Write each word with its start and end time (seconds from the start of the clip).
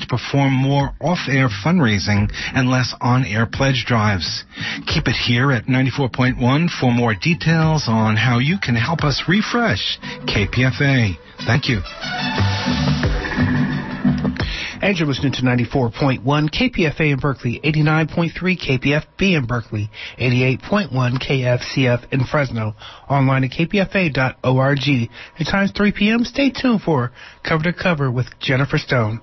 to 0.00 0.06
perform 0.06 0.52
more 0.52 0.90
off-air 1.00 1.48
fundraising 1.64 2.30
and 2.54 2.70
less 2.70 2.94
on-air 3.00 3.46
pledge 3.46 3.84
drives. 3.86 4.44
Keep 4.86 5.08
it 5.08 5.16
here 5.16 5.52
at 5.52 5.66
94.1 5.66 6.70
for 6.80 6.90
more 6.90 7.14
details 7.14 7.84
on 7.86 8.16
how 8.16 8.38
you 8.38 8.56
can 8.58 8.74
help 8.74 9.04
us 9.04 9.24
refresh 9.28 9.98
KPFA. 10.26 11.16
Thank 11.46 11.68
you. 11.68 11.80
And 14.84 14.98
you're 14.98 15.08
listening 15.08 15.32
to 15.32 15.42
94.1 15.42 16.20
KPFA 16.22 17.12
in 17.12 17.18
Berkeley, 17.18 17.58
89.3 17.64 18.32
KPFB 18.34 19.38
in 19.38 19.46
Berkeley, 19.46 19.90
88.1 20.18 20.90
KFCF 20.92 22.12
in 22.12 22.24
Fresno, 22.26 22.74
online 23.08 23.44
at 23.44 23.50
kpfa.org. 23.52 25.10
At 25.38 25.46
times 25.46 25.72
3 25.74 25.92
p.m., 25.92 26.24
stay 26.24 26.50
tuned 26.50 26.82
for 26.82 27.12
Cover 27.42 27.64
to 27.64 27.72
Cover 27.72 28.10
with 28.10 28.26
Jennifer 28.40 28.76
Stone. 28.76 29.22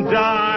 in 0.00 0.49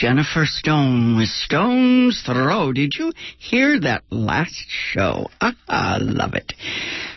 Jennifer 0.00 0.46
Stone 0.46 1.18
with 1.18 1.28
Stone's 1.28 2.22
Throw. 2.24 2.72
Did 2.72 2.94
you 2.94 3.12
hear 3.36 3.78
that 3.80 4.02
last 4.08 4.64
show? 4.66 5.26
Ah, 5.42 5.54
I 5.68 5.98
love 5.98 6.32
it. 6.32 6.54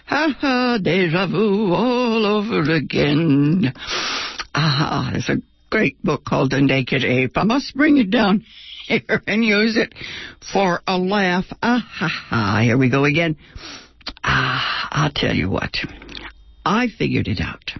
Ha 0.07 0.35
ha, 0.37 0.77
deja 0.81 1.25
vu 1.27 1.71
all 1.71 2.25
over 2.25 2.69
again. 2.73 3.71
Ah, 4.53 5.11
there's 5.13 5.29
a 5.29 5.41
great 5.69 6.03
book 6.03 6.25
called 6.25 6.51
The 6.51 6.59
Naked 6.59 7.05
Ape. 7.05 7.37
I 7.37 7.43
must 7.43 7.73
bring 7.73 7.95
it 7.99 8.11
down 8.11 8.43
here 8.85 9.23
and 9.27 9.45
use 9.45 9.77
it 9.77 9.93
for 10.51 10.81
a 10.85 10.97
laugh. 10.97 11.45
Ah 11.61 11.87
ha, 11.89 12.59
here 12.63 12.77
we 12.77 12.89
go 12.89 13.05
again. 13.05 13.37
Ah, 14.25 14.89
I'll 14.91 15.11
tell 15.15 15.33
you 15.33 15.49
what. 15.49 15.77
I 16.65 16.89
figured 16.89 17.29
it 17.29 17.39
out. 17.39 17.71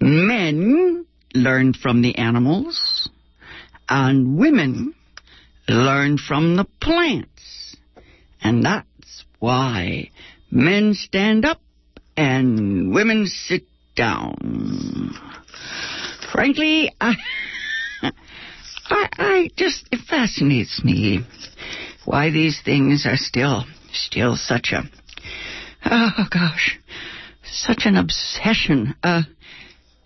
Men 0.00 1.04
learn 1.34 1.74
from 1.74 2.00
the 2.00 2.16
animals, 2.16 3.10
and 3.88 4.38
women 4.38 4.94
learn 5.68 6.18
from 6.18 6.56
the 6.56 6.66
plants. 6.80 7.76
And 8.42 8.64
that's 8.64 9.24
why 9.38 10.10
men 10.50 10.94
stand 10.94 11.44
up 11.44 11.60
and 12.16 12.92
women 12.92 13.26
sit 13.26 13.64
down. 13.94 15.14
Frankly, 16.32 16.90
I, 17.00 17.14
I, 18.02 18.12
I 18.88 19.50
just, 19.56 19.88
it 19.92 20.00
fascinates 20.08 20.82
me 20.84 21.20
why 22.04 22.30
these 22.30 22.60
things 22.64 23.06
are 23.06 23.16
still, 23.16 23.64
still 23.92 24.36
such 24.36 24.72
a, 24.72 24.82
oh 25.84 26.26
gosh, 26.30 26.78
such 27.44 27.82
an 27.84 27.96
obsession. 27.96 28.94
Uh, 29.02 29.22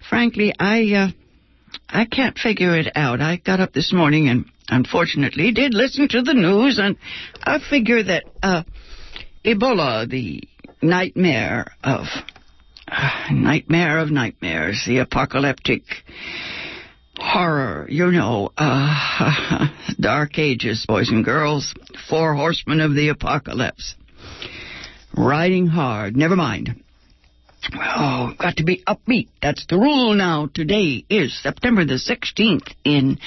frankly, 0.08 0.52
I, 0.58 0.92
uh, 0.94 1.08
I 1.88 2.04
can't 2.04 2.38
figure 2.38 2.76
it 2.76 2.92
out. 2.96 3.20
I 3.20 3.36
got 3.36 3.60
up 3.60 3.72
this 3.72 3.92
morning 3.92 4.28
and 4.28 4.46
unfortunately 4.68 5.52
did 5.52 5.74
listen 5.74 6.08
to 6.08 6.22
the 6.22 6.34
news 6.34 6.78
and 6.78 6.96
I 7.42 7.58
figure 7.58 8.02
that, 8.02 8.24
uh, 8.42 8.62
Ebola, 9.44 10.08
the 10.08 10.42
nightmare 10.82 11.72
of, 11.84 12.06
uh, 12.88 13.10
nightmare 13.30 13.98
of 13.98 14.10
nightmares, 14.10 14.84
the 14.86 14.98
apocalyptic 14.98 15.82
horror, 17.18 17.86
you 17.88 18.10
know, 18.10 18.50
uh, 18.56 19.68
dark 20.00 20.38
ages, 20.38 20.84
boys 20.86 21.08
and 21.08 21.24
girls, 21.24 21.72
four 22.08 22.34
horsemen 22.34 22.80
of 22.80 22.94
the 22.94 23.08
apocalypse. 23.08 23.94
Riding 25.16 25.66
hard, 25.66 26.16
never 26.16 26.36
mind. 26.36 26.82
Oh, 27.74 28.32
got 28.38 28.56
to 28.56 28.64
be 28.64 28.82
upbeat. 28.86 29.28
That's 29.42 29.66
the 29.66 29.76
rule 29.76 30.14
now. 30.14 30.48
Today 30.52 31.04
is 31.08 31.40
September 31.42 31.84
the 31.84 31.94
16th 31.94 32.72
in 32.84 33.18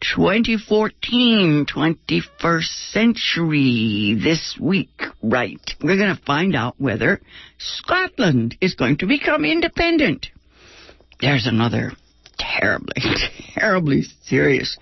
2014, 0.00 1.66
21st 1.66 2.92
century. 2.92 4.18
This 4.22 4.56
week, 4.60 5.02
right, 5.22 5.60
we're 5.82 5.96
going 5.96 6.14
to 6.14 6.22
find 6.22 6.54
out 6.54 6.74
whether 6.78 7.20
Scotland 7.58 8.56
is 8.60 8.74
going 8.74 8.98
to 8.98 9.06
become 9.06 9.44
independent. 9.44 10.28
There's 11.20 11.46
another 11.46 11.92
terribly, 12.38 13.02
terribly 13.54 14.02
serious 14.22 14.78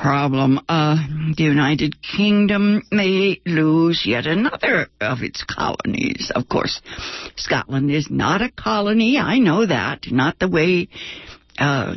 problem. 0.00 0.60
Uh, 0.68 0.96
the 1.36 1.44
United 1.44 1.96
Kingdom 2.02 2.82
may 2.90 3.40
lose 3.46 4.02
yet 4.04 4.26
another 4.26 4.88
of 5.00 5.22
its 5.22 5.44
colonies. 5.44 6.30
Of 6.34 6.48
course, 6.48 6.80
Scotland 7.36 7.90
is 7.90 8.08
not 8.10 8.42
a 8.42 8.50
colony. 8.50 9.18
I 9.18 9.38
know 9.38 9.66
that. 9.66 10.10
Not 10.10 10.38
the 10.38 10.48
way 10.48 10.88
uh, 11.58 11.96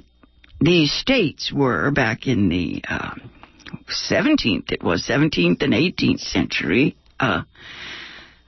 the 0.59 0.87
states 0.87 1.51
were 1.53 1.91
back 1.91 2.27
in 2.27 2.49
the 2.49 2.83
uh, 2.87 3.15
17th. 4.09 4.71
It 4.71 4.83
was 4.83 5.07
17th 5.07 5.61
and 5.61 5.73
18th 5.73 6.19
century. 6.19 6.95
Uh, 7.19 7.43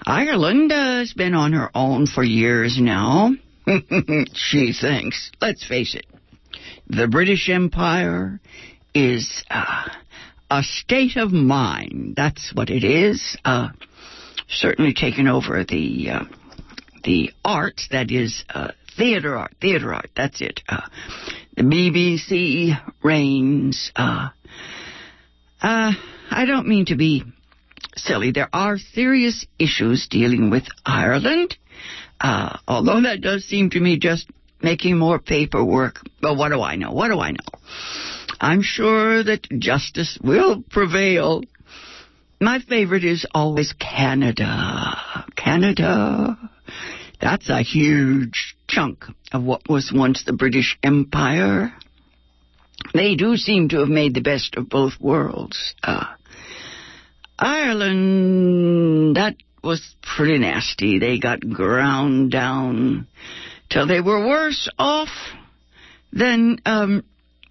Ireland 0.06 0.72
uh, 0.72 1.00
has 1.00 1.14
been 1.14 1.34
on 1.34 1.54
her 1.54 1.70
own 1.76 2.08
for 2.08 2.24
years 2.24 2.78
now. 2.80 3.32
she 4.34 4.74
thinks. 4.74 5.32
Let's 5.42 5.66
face 5.68 5.96
it. 5.96 6.06
The 6.88 7.08
British 7.08 7.50
Empire 7.50 8.40
is 8.98 9.44
uh, 9.52 9.90
a 10.50 10.64
state 10.64 11.18
of 11.18 11.32
mind. 11.32 12.16
That's 12.16 12.52
what 12.56 12.72
it 12.72 12.84
is. 12.84 13.38
Uh, 13.46 13.70
certainly 14.50 14.94
taken 14.94 15.28
over 15.28 15.64
the 15.64 16.10
uh, 16.10 16.24
the 17.04 17.32
arts. 17.46 17.88
That 17.92 18.10
is 18.10 18.44
uh, 18.50 18.72
theater 18.98 19.38
art. 19.38 19.56
Theater 19.62 19.94
art. 19.94 20.10
That's 20.16 20.42
it. 20.42 20.62
Uh, 20.68 20.82
the 21.56 21.62
BBC 21.62 22.76
reigns. 23.04 23.92
Uh, 23.96 24.30
I 25.62 26.46
don't 26.46 26.68
mean 26.68 26.86
to 26.86 26.96
be 26.96 27.24
silly. 27.96 28.32
There 28.32 28.50
are 28.52 28.78
serious 28.78 29.46
issues 29.60 30.08
dealing 30.10 30.50
with 30.50 30.64
Ireland. 30.86 31.56
although 32.22 33.02
that 33.02 33.22
does 33.22 33.46
seem 33.46 33.70
to 33.72 33.80
me 33.80 34.00
just 34.00 34.28
making 34.62 34.98
more 34.98 35.20
paperwork. 35.20 36.00
But 36.22 36.36
what 36.36 36.50
do 36.50 36.62
I 36.62 36.76
know? 36.76 36.92
What 36.92 37.10
do 37.10 37.20
I 37.20 37.32
know? 37.32 37.60
I'm 38.40 38.62
sure 38.62 39.24
that 39.24 39.48
justice 39.60 40.18
will 40.22 40.64
prevail. 40.70 41.42
My 42.40 42.60
favorite 42.60 43.04
is 43.04 43.26
always 43.34 43.74
Canada. 43.74 45.26
Canada. 45.36 46.38
That's 47.20 47.50
a 47.50 47.64
huge 47.64 48.56
chunk 48.68 49.06
of 49.32 49.44
what 49.44 49.68
was 49.68 49.92
once 49.94 50.24
the 50.24 50.34
British 50.34 50.78
Empire. 50.84 51.74
They 52.94 53.16
do 53.16 53.38
seem 53.38 53.70
to 53.70 53.80
have 53.80 53.90
made 53.90 54.14
the 54.14 54.22
best 54.22 54.56
of 54.56 54.70
both 54.70 54.94
worlds. 55.00 55.74
Uh, 55.82 56.06
Ireland, 57.40 59.16
that 59.16 59.36
was 59.64 59.96
pretty 60.02 60.38
nasty. 60.38 61.00
They 61.00 61.20
got 61.20 61.40
ground 61.40 62.32
down 62.32 63.08
till 63.70 63.88
they 63.88 64.00
were 64.00 64.28
worse 64.28 64.70
off 64.78 65.10
than 66.14 66.60
um, 66.66 67.04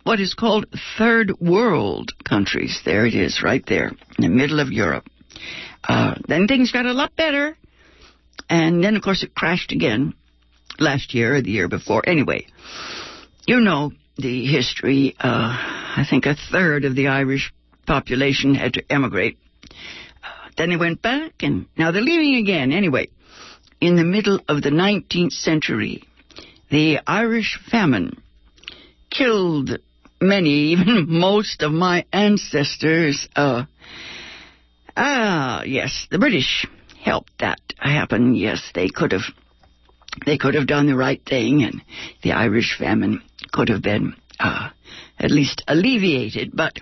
what 0.06 0.20
is 0.20 0.34
called 0.34 0.66
third 0.96 1.32
world 1.40 2.12
countries. 2.24 2.80
There 2.84 3.06
it 3.06 3.14
is, 3.14 3.42
right 3.42 3.64
there, 3.66 3.88
in 3.88 4.20
the 4.20 4.28
middle 4.28 4.60
of 4.60 4.70
Europe. 4.70 5.08
Uh, 5.82 6.14
then 6.28 6.46
things 6.46 6.70
got 6.70 6.86
a 6.86 6.92
lot 6.92 7.16
better. 7.16 7.56
And 8.48 8.84
then, 8.84 8.94
of 8.94 9.02
course, 9.02 9.24
it 9.24 9.34
crashed 9.34 9.72
again 9.72 10.14
last 10.78 11.12
year 11.12 11.34
or 11.34 11.42
the 11.42 11.50
year 11.50 11.66
before. 11.66 12.08
Anyway, 12.08 12.46
you 13.48 13.58
know, 13.58 13.90
the 14.16 14.46
history, 14.46 15.16
uh, 15.18 15.24
I 15.26 16.06
think 16.08 16.26
a 16.26 16.36
third 16.52 16.84
of 16.84 16.94
the 16.94 17.08
Irish 17.08 17.52
population 17.84 18.54
had 18.54 18.74
to 18.74 18.84
emigrate. 18.88 19.38
Uh, 20.22 20.50
then 20.56 20.70
they 20.70 20.76
went 20.76 21.02
back, 21.02 21.32
and 21.40 21.66
now 21.76 21.90
they're 21.90 22.00
leaving 22.00 22.36
again. 22.36 22.70
Anyway, 22.70 23.08
in 23.80 23.96
the 23.96 24.04
middle 24.04 24.38
of 24.48 24.62
the 24.62 24.70
19th 24.70 25.32
century, 25.32 26.04
the 26.70 27.00
Irish 27.08 27.58
famine 27.68 28.22
killed 29.10 29.80
many, 30.20 30.72
even 30.72 31.06
most 31.08 31.62
of 31.62 31.72
my 31.72 32.04
ancestors. 32.12 33.28
Uh, 33.34 33.64
ah, 34.96 35.62
yes, 35.64 36.06
the 36.10 36.18
British 36.18 36.66
helped 37.02 37.32
that 37.38 37.60
happen. 37.78 38.34
Yes, 38.34 38.70
they 38.74 38.88
could 38.88 39.12
have, 39.12 39.22
they 40.24 40.38
could 40.38 40.54
have 40.54 40.66
done 40.66 40.86
the 40.86 40.96
right 40.96 41.22
thing, 41.24 41.62
and 41.62 41.82
the 42.22 42.32
Irish 42.32 42.76
famine 42.78 43.22
could 43.52 43.68
have 43.68 43.82
been 43.82 44.14
uh, 44.38 44.70
at 45.18 45.30
least 45.30 45.62
alleviated. 45.68 46.50
But 46.54 46.78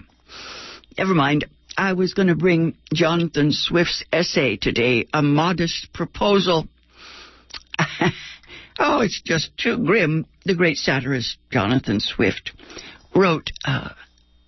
never 0.97 1.15
mind. 1.15 1.47
I 1.77 1.95
was 1.95 2.15
going 2.15 2.29
to 2.29 2.37
bring 2.37 2.77
Jonathan 2.93 3.51
Swift's 3.51 4.05
essay 4.13 4.57
today, 4.57 5.09
A 5.13 5.23
Modest 5.23 5.93
Proposal. 5.93 6.69
oh, 8.79 9.01
it's 9.01 9.21
just 9.21 9.57
too 9.59 9.79
grim. 9.79 10.25
The 10.45 10.55
great 10.55 10.77
satirist 10.77 11.37
Jonathan 11.51 11.99
Swift 11.99 12.53
wrote 13.15 13.51
uh, 13.65 13.91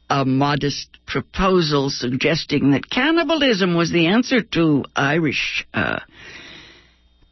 a 0.08 0.24
modest 0.24 0.98
proposal 1.06 1.90
suggesting 1.90 2.72
that 2.72 2.88
cannibalism 2.88 3.74
was 3.74 3.90
the 3.90 4.06
answer 4.06 4.42
to 4.42 4.84
Irish 4.94 5.66
uh, 5.74 6.00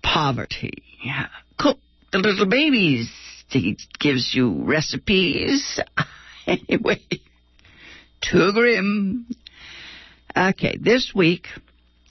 poverty. 0.03 0.83
Cook 1.59 1.79
the 2.13 2.19
little 2.19 2.47
babies. 2.47 3.11
He 3.49 3.77
gives 4.01 4.35
you 4.35 4.65
recipes. 4.65 5.81
anyway, 6.47 7.01
too 8.21 8.53
grim. 8.53 9.27
Okay, 10.37 10.77
this 10.81 11.13
week, 11.15 11.47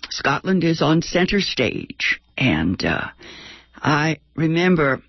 Scotland 0.09 0.63
is 0.63 0.81
on 0.81 1.01
center 1.01 1.41
stage, 1.41 2.21
and 2.37 2.81
uh, 2.85 3.07
I 3.75 4.19
remember, 4.35 5.01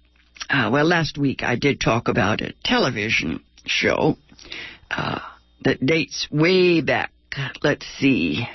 uh, 0.50 0.70
well, 0.72 0.86
last 0.86 1.16
week 1.16 1.42
I 1.44 1.54
did 1.54 1.80
talk 1.80 2.08
about 2.08 2.40
a 2.40 2.54
television 2.64 3.40
show 3.66 4.16
uh, 4.90 5.20
that 5.64 5.84
dates 5.84 6.28
way 6.30 6.80
back. 6.80 7.10
Let's 7.62 7.86
see. 7.98 8.46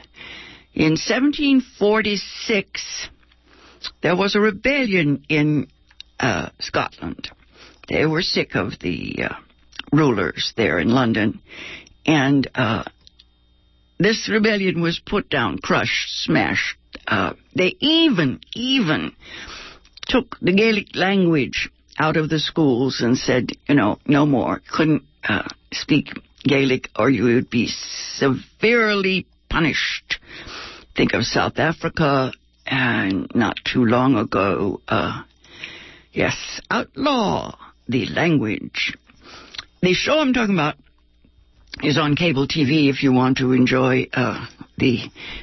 In 0.74 0.92
1746, 0.92 3.10
there 4.02 4.16
was 4.16 4.36
a 4.36 4.40
rebellion 4.40 5.26
in 5.28 5.68
uh, 6.20 6.50
Scotland. 6.60 7.30
They 7.88 8.06
were 8.06 8.22
sick 8.22 8.56
of 8.56 8.80
the 8.80 9.24
uh, 9.24 9.34
rulers 9.92 10.54
there 10.56 10.80
in 10.80 10.90
London, 10.90 11.42
and 12.06 12.48
uh, 12.56 12.84
this 13.98 14.30
rebellion 14.32 14.82
was 14.82 15.02
put 15.06 15.30
down, 15.30 15.60
crushed, 15.60 16.24
smashed. 16.24 16.78
Uh, 17.08 17.34
they 17.56 17.76
even, 17.80 18.40
even 18.56 19.14
took 20.08 20.38
the 20.40 20.54
Gaelic 20.54 20.96
language 20.96 21.70
out 22.00 22.16
of 22.18 22.30
the 22.30 22.40
schools 22.40 23.02
and 23.02 23.18
said, 23.18 23.52
you 23.68 23.76
know, 23.76 24.00
no 24.06 24.26
more. 24.26 24.62
Couldn't 24.72 25.04
uh, 25.28 25.48
speak 25.74 26.08
Gaelic 26.44 26.90
or 26.96 27.10
you 27.10 27.26
would 27.26 27.50
be 27.50 27.68
severely 27.68 29.28
punished. 29.50 30.20
Think 30.96 31.14
of 31.14 31.24
South 31.24 31.60
Africa 31.60 32.32
and 32.66 33.30
not 33.36 33.58
too 33.66 33.84
long 33.84 34.16
ago, 34.16 34.82
uh, 34.88 35.24
yes, 36.14 36.62
outlaw 36.72 37.56
the 37.88 38.06
language. 38.08 38.96
The 39.82 39.94
show 39.94 40.20
I'm 40.20 40.34
talking 40.34 40.56
about 40.56 40.76
is 41.82 41.98
on 41.98 42.16
cable 42.16 42.48
TV 42.48 42.90
if 42.90 43.04
you 43.04 43.12
want 43.12 43.38
to 43.38 43.54
enjoy 43.54 44.08
uh, 44.14 44.46
the 44.78 45.00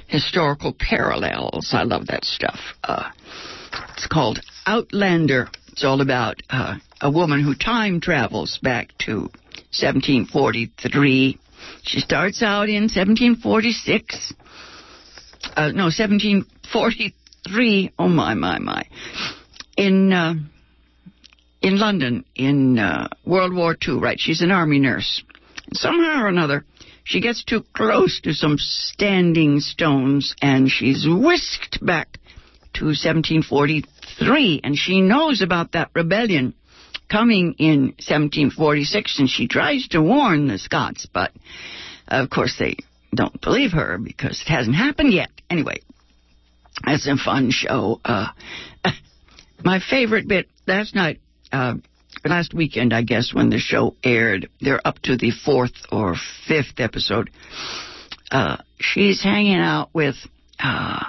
historical 0.06 0.74
parallels. 0.78 1.70
I 1.72 1.82
love 1.82 2.06
that 2.08 2.24
stuff. 2.24 2.58
Uh, 2.84 3.10
it's 3.94 4.06
called 4.06 4.40
Outlander. 4.66 5.48
It's 5.76 5.84
all 5.84 6.00
about 6.00 6.40
uh, 6.48 6.76
a 7.02 7.10
woman 7.10 7.44
who 7.44 7.54
time 7.54 8.00
travels 8.00 8.58
back 8.62 8.96
to 9.00 9.28
1743. 9.76 11.38
She 11.82 12.00
starts 12.00 12.42
out 12.42 12.70
in 12.70 12.84
1746. 12.84 14.32
Uh, 15.54 15.72
no, 15.72 15.92
1743. 15.92 17.92
Oh 17.98 18.08
my, 18.08 18.32
my, 18.32 18.58
my. 18.58 18.84
In 19.76 20.14
uh, 20.14 20.36
in 21.60 21.78
London 21.78 22.24
in 22.34 22.78
uh, 22.78 23.08
World 23.26 23.54
War 23.54 23.76
II. 23.86 23.98
Right, 23.98 24.18
she's 24.18 24.40
an 24.40 24.52
army 24.52 24.78
nurse. 24.78 25.22
Somehow 25.74 26.22
or 26.22 26.28
another, 26.28 26.64
she 27.04 27.20
gets 27.20 27.44
too 27.44 27.62
close 27.74 28.18
to 28.22 28.32
some 28.32 28.56
standing 28.56 29.60
stones, 29.60 30.34
and 30.40 30.70
she's 30.70 31.06
whisked 31.06 31.84
back 31.84 32.18
to 32.78 32.86
1743, 32.86 34.60
and 34.62 34.76
she 34.76 35.00
knows 35.00 35.42
about 35.42 35.72
that 35.72 35.90
rebellion 35.94 36.54
coming 37.10 37.54
in 37.58 37.94
1746, 37.98 39.18
and 39.18 39.28
she 39.28 39.48
tries 39.48 39.88
to 39.88 40.02
warn 40.02 40.48
the 40.48 40.58
Scots, 40.58 41.06
but 41.12 41.32
of 42.08 42.30
course 42.30 42.56
they 42.58 42.76
don't 43.14 43.40
believe 43.40 43.72
her 43.72 43.98
because 43.98 44.40
it 44.40 44.50
hasn't 44.50 44.76
happened 44.76 45.12
yet. 45.12 45.30
Anyway, 45.48 45.80
it's 46.86 47.06
a 47.06 47.16
fun 47.16 47.50
show. 47.50 48.00
Uh, 48.04 48.28
my 49.64 49.80
favorite 49.80 50.28
bit 50.28 50.48
last 50.66 50.94
night, 50.94 51.20
uh, 51.52 51.74
last 52.24 52.52
weekend, 52.52 52.92
I 52.92 53.02
guess, 53.02 53.32
when 53.32 53.50
the 53.50 53.58
show 53.58 53.94
aired, 54.02 54.48
they're 54.60 54.84
up 54.86 54.98
to 55.00 55.16
the 55.16 55.30
fourth 55.30 55.74
or 55.90 56.16
fifth 56.46 56.78
episode. 56.78 57.30
Uh, 58.30 58.56
she's 58.78 59.22
hanging 59.22 59.58
out 59.58 59.90
with 59.94 60.16
uh, 60.58 61.04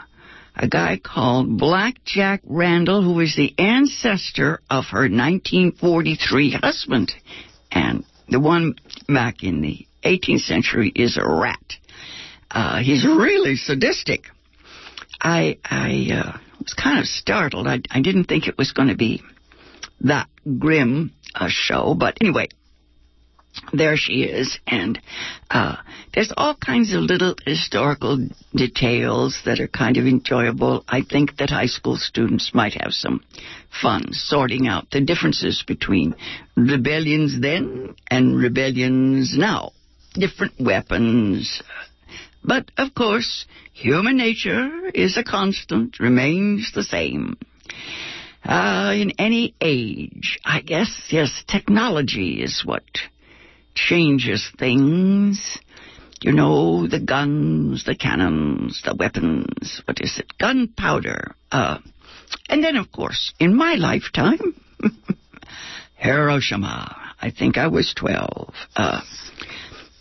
a 0.57 0.67
guy 0.67 0.99
called 1.01 1.57
Black 1.57 2.03
Jack 2.03 2.41
Randall, 2.43 3.03
who 3.03 3.19
is 3.19 3.35
the 3.35 3.53
ancestor 3.59 4.59
of 4.69 4.85
her 4.85 5.01
1943 5.01 6.51
husband. 6.51 7.13
And 7.71 8.03
the 8.27 8.39
one 8.39 8.75
back 9.07 9.43
in 9.43 9.61
the 9.61 9.85
18th 10.03 10.41
century 10.41 10.91
is 10.95 11.17
a 11.17 11.27
rat. 11.27 11.73
Uh, 12.49 12.79
he's 12.79 13.05
really 13.05 13.55
sadistic. 13.55 14.25
I 15.21 15.57
I 15.63 16.09
uh, 16.13 16.37
was 16.59 16.73
kind 16.73 16.99
of 16.99 17.05
startled. 17.05 17.67
I, 17.67 17.81
I 17.91 18.01
didn't 18.01 18.25
think 18.25 18.47
it 18.47 18.57
was 18.57 18.71
going 18.71 18.89
to 18.89 18.95
be 18.95 19.21
that 20.01 20.27
grim 20.57 21.11
a 21.35 21.49
show, 21.49 21.93
but 21.93 22.17
anyway, 22.21 22.47
there 23.73 23.97
she 23.97 24.23
is, 24.23 24.59
and 24.67 24.99
uh, 25.49 25.77
there's 26.13 26.33
all 26.35 26.55
kinds 26.55 26.93
of 26.93 27.01
little 27.01 27.35
historical 27.45 28.27
details 28.53 29.39
that 29.45 29.59
are 29.59 29.67
kind 29.67 29.97
of 29.97 30.05
enjoyable. 30.05 30.83
I 30.87 31.01
think 31.01 31.37
that 31.37 31.49
high 31.49 31.67
school 31.67 31.97
students 31.97 32.51
might 32.53 32.73
have 32.81 32.91
some 32.91 33.23
fun 33.81 34.13
sorting 34.13 34.67
out 34.67 34.89
the 34.91 35.01
differences 35.01 35.63
between 35.65 36.15
rebellions 36.55 37.39
then 37.39 37.95
and 38.09 38.37
rebellions 38.37 39.35
now. 39.37 39.71
Different 40.13 40.53
weapons. 40.59 41.61
But, 42.43 42.71
of 42.77 42.95
course, 42.95 43.45
human 43.73 44.17
nature 44.17 44.89
is 44.93 45.17
a 45.17 45.23
constant, 45.23 45.99
remains 45.99 46.71
the 46.73 46.83
same. 46.83 47.37
Uh, 48.43 48.93
in 48.95 49.11
any 49.19 49.53
age, 49.59 50.39
I 50.45 50.61
guess, 50.61 50.89
yes, 51.09 51.43
technology 51.47 52.41
is 52.41 52.63
what 52.63 52.83
changes 53.77 54.49
things. 54.57 55.59
You 56.21 56.31
know, 56.31 56.87
the 56.87 56.99
guns, 56.99 57.85
the 57.85 57.95
cannons, 57.95 58.81
the 58.83 58.95
weapons, 58.95 59.81
what 59.85 60.01
is 60.01 60.17
it? 60.17 60.33
Gunpowder. 60.39 61.35
Uh, 61.51 61.77
and 62.49 62.63
then, 62.63 62.75
of 62.75 62.91
course, 62.91 63.33
in 63.39 63.55
my 63.55 63.75
lifetime, 63.75 64.55
Hiroshima. 65.95 67.13
I 67.21 67.31
think 67.31 67.57
I 67.57 67.67
was 67.67 67.93
12. 67.95 68.53
Uh, 68.75 69.01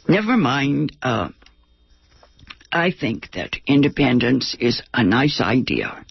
never 0.09 0.37
mind, 0.37 0.93
uh, 1.03 1.29
I 2.73 2.93
think 2.93 3.33
that 3.33 3.57
independence 3.67 4.57
is 4.59 4.83
a 4.93 5.03
nice 5.05 5.41
idea. 5.41 6.05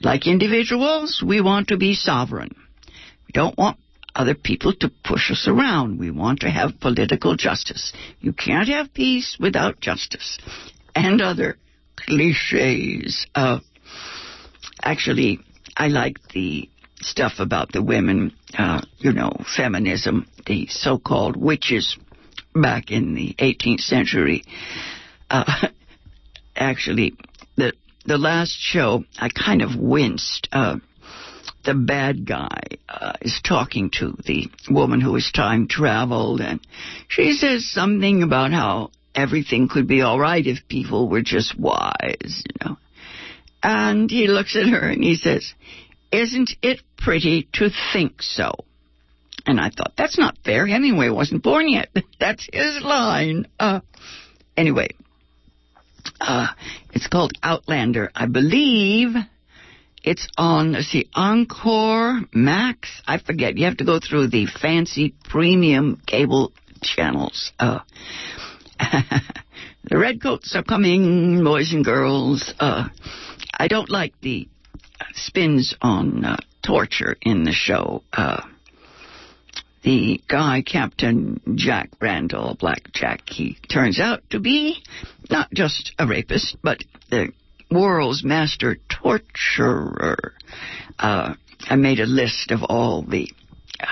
Like 0.00 0.26
individuals, 0.26 1.22
we 1.26 1.40
want 1.40 1.68
to 1.68 1.76
be 1.76 1.94
sovereign. 1.94 2.54
We 3.26 3.32
don't 3.32 3.56
want 3.56 3.78
other 4.16 4.34
people 4.34 4.72
to 4.72 4.90
push 5.04 5.30
us 5.30 5.46
around. 5.46 5.98
We 5.98 6.10
want 6.10 6.40
to 6.40 6.50
have 6.50 6.80
political 6.80 7.36
justice. 7.36 7.92
You 8.20 8.32
can't 8.32 8.68
have 8.68 8.92
peace 8.94 9.36
without 9.38 9.80
justice. 9.80 10.38
And 10.94 11.20
other 11.20 11.58
cliches. 11.96 13.26
Uh, 13.34 13.60
actually, 14.82 15.40
I 15.76 15.88
like 15.88 16.16
the 16.32 16.68
stuff 17.00 17.34
about 17.38 17.72
the 17.72 17.82
women, 17.82 18.32
uh, 18.56 18.80
you 18.98 19.12
know, 19.12 19.32
feminism, 19.56 20.26
the 20.46 20.66
so-called 20.68 21.36
witches 21.36 21.96
back 22.54 22.90
in 22.90 23.14
the 23.14 23.34
18th 23.38 23.80
century. 23.80 24.44
Uh, 25.28 25.68
actually, 26.56 27.14
the 27.56 27.74
the 28.06 28.18
last 28.18 28.56
show, 28.58 29.04
I 29.18 29.28
kind 29.28 29.62
of 29.62 29.76
winced. 29.76 30.48
Uh, 30.52 30.76
the 31.66 31.74
bad 31.74 32.24
guy 32.24 32.60
uh, 32.88 33.12
is 33.20 33.40
talking 33.44 33.90
to 33.98 34.16
the 34.24 34.48
woman 34.70 35.00
who 35.00 35.14
has 35.14 35.30
time 35.34 35.68
traveled, 35.68 36.40
and 36.40 36.60
she 37.08 37.32
says 37.32 37.70
something 37.70 38.22
about 38.22 38.52
how 38.52 38.90
everything 39.14 39.68
could 39.68 39.88
be 39.88 40.00
all 40.00 40.18
right 40.18 40.46
if 40.46 40.68
people 40.68 41.08
were 41.08 41.22
just 41.22 41.58
wise, 41.58 42.42
you 42.46 42.54
know. 42.64 42.76
And 43.62 44.10
he 44.10 44.28
looks 44.28 44.56
at 44.56 44.68
her 44.68 44.88
and 44.88 45.02
he 45.02 45.16
says, 45.16 45.52
Isn't 46.12 46.52
it 46.62 46.80
pretty 46.96 47.48
to 47.54 47.70
think 47.92 48.22
so? 48.22 48.52
And 49.44 49.60
I 49.60 49.70
thought, 49.70 49.94
that's 49.96 50.18
not 50.18 50.38
fair. 50.44 50.66
Hemingway 50.66 51.08
wasn't 51.08 51.42
born 51.42 51.68
yet. 51.68 51.88
That's 52.20 52.48
his 52.52 52.82
line. 52.82 53.46
Uh, 53.60 53.78
anyway, 54.56 54.88
uh, 56.20 56.48
it's 56.92 57.06
called 57.06 57.32
Outlander. 57.44 58.10
I 58.12 58.26
believe 58.26 59.14
it's 60.06 60.28
on, 60.38 60.72
let's 60.72 60.86
see, 60.86 61.08
Encore, 61.14 62.20
Max. 62.32 62.88
I 63.08 63.18
forget. 63.18 63.58
You 63.58 63.64
have 63.64 63.78
to 63.78 63.84
go 63.84 63.98
through 63.98 64.28
the 64.28 64.46
fancy 64.46 65.14
premium 65.24 66.00
cable 66.06 66.52
channels. 66.80 67.50
Uh, 67.58 67.80
the 68.78 69.98
redcoats 69.98 70.54
are 70.54 70.62
coming, 70.62 71.42
boys 71.42 71.72
and 71.72 71.84
girls. 71.84 72.54
Uh, 72.60 72.88
I 73.52 73.66
don't 73.66 73.90
like 73.90 74.14
the 74.20 74.48
spins 75.14 75.74
on 75.82 76.24
uh, 76.24 76.36
torture 76.64 77.16
in 77.20 77.42
the 77.42 77.52
show. 77.52 78.04
Uh, 78.12 78.42
the 79.82 80.20
guy, 80.28 80.62
Captain 80.62 81.40
Jack 81.56 81.90
Randall, 82.00 82.56
Black 82.58 82.92
Jack, 82.92 83.22
he 83.26 83.56
turns 83.72 83.98
out 83.98 84.22
to 84.30 84.38
be 84.38 84.82
not 85.30 85.50
just 85.52 85.94
a 85.98 86.06
rapist, 86.06 86.56
but 86.62 86.78
the 87.10 87.32
world's 87.70 88.24
master 88.24 88.78
torturer. 88.88 90.34
Uh, 90.98 91.34
I 91.68 91.76
made 91.76 92.00
a 92.00 92.06
list 92.06 92.50
of 92.50 92.62
all 92.62 93.02
the, 93.02 93.30
uh, 93.80 93.86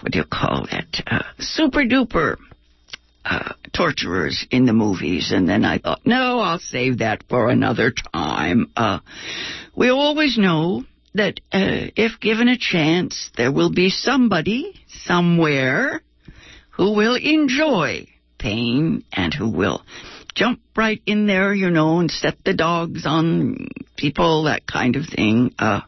what 0.00 0.12
do 0.12 0.18
you 0.18 0.24
call 0.24 0.66
it, 0.70 1.02
uh, 1.06 1.22
super 1.38 1.80
duper 1.80 2.36
uh, 3.24 3.52
torturers 3.72 4.46
in 4.50 4.66
the 4.66 4.72
movies, 4.72 5.32
and 5.32 5.48
then 5.48 5.64
I 5.64 5.78
thought, 5.78 6.00
no, 6.04 6.40
I'll 6.40 6.58
save 6.58 6.98
that 6.98 7.24
for 7.28 7.48
another 7.48 7.92
time. 8.12 8.70
Uh, 8.76 8.98
we 9.76 9.90
always 9.90 10.36
know 10.36 10.84
that 11.14 11.40
uh, 11.52 11.90
if 11.96 12.20
given 12.20 12.48
a 12.48 12.58
chance, 12.58 13.30
there 13.36 13.52
will 13.52 13.70
be 13.70 13.90
somebody 13.90 14.74
somewhere 15.04 16.02
who 16.70 16.94
will 16.94 17.14
enjoy 17.14 18.08
pain 18.38 19.04
and 19.12 19.32
who 19.32 19.48
will 19.48 19.82
jump 20.34 20.60
right 20.76 21.00
in 21.06 21.26
there, 21.26 21.54
you 21.54 21.70
know, 21.70 21.98
and 21.98 22.10
set 22.10 22.36
the 22.44 22.54
dogs 22.54 23.04
on 23.06 23.68
people, 23.96 24.44
that 24.44 24.66
kind 24.66 24.96
of 24.96 25.06
thing. 25.06 25.54
Uh, 25.58 25.80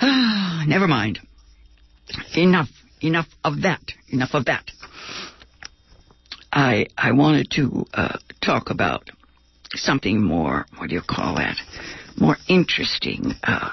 never 0.66 0.86
mind. 0.86 1.20
Enough, 2.36 2.68
enough 3.00 3.28
of 3.44 3.62
that. 3.62 3.82
Enough 4.10 4.30
of 4.34 4.44
that. 4.46 4.70
I 6.52 6.86
I 6.98 7.12
wanted 7.12 7.50
to 7.52 7.86
uh, 7.94 8.18
talk 8.44 8.70
about 8.70 9.10
something 9.70 10.22
more. 10.22 10.66
What 10.76 10.90
do 10.90 10.94
you 10.94 11.02
call 11.06 11.36
that? 11.36 11.56
More 12.18 12.36
interesting. 12.48 13.32
Uh, 13.42 13.70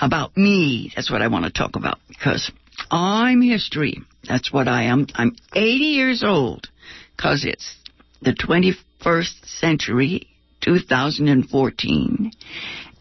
about 0.00 0.36
me. 0.36 0.92
That's 0.94 1.10
what 1.10 1.22
I 1.22 1.28
want 1.28 1.44
to 1.44 1.52
talk 1.52 1.76
about 1.76 1.98
because 2.08 2.50
I'm 2.90 3.40
history. 3.40 4.00
That's 4.28 4.52
what 4.52 4.68
I 4.68 4.84
am. 4.84 5.06
I'm 5.14 5.36
80 5.54 5.68
years 5.68 6.22
old 6.24 6.68
because 7.16 7.44
it's 7.44 7.76
the 8.22 8.32
21st 8.32 9.46
century, 9.46 10.28
2014. 10.60 12.30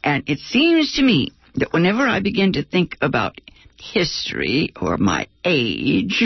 And 0.04 0.24
it 0.28 0.40
seems 0.40 0.94
to 0.94 1.04
me 1.04 1.32
that 1.56 1.74
whenever 1.74 2.08
I 2.08 2.20
begin 2.20 2.54
to 2.54 2.64
think 2.64 2.98
about 3.02 3.40
history 3.78 4.74
or 4.80 4.98
my 4.98 5.28
age, 5.46 6.24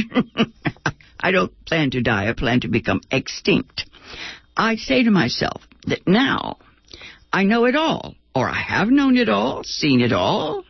I 1.19 1.31
don't 1.31 1.53
plan 1.65 1.91
to 1.91 2.01
die. 2.01 2.29
I 2.29 2.33
plan 2.33 2.61
to 2.61 2.67
become 2.67 3.01
extinct. 3.11 3.85
I 4.55 4.75
say 4.75 5.03
to 5.03 5.11
myself 5.11 5.61
that 5.87 6.07
now 6.07 6.57
I 7.33 7.43
know 7.43 7.65
it 7.65 7.75
all 7.75 8.15
or 8.33 8.47
I 8.47 8.61
have 8.61 8.89
known 8.89 9.17
it 9.17 9.29
all, 9.29 9.63
seen 9.63 10.01
it 10.01 10.13
all. 10.13 10.63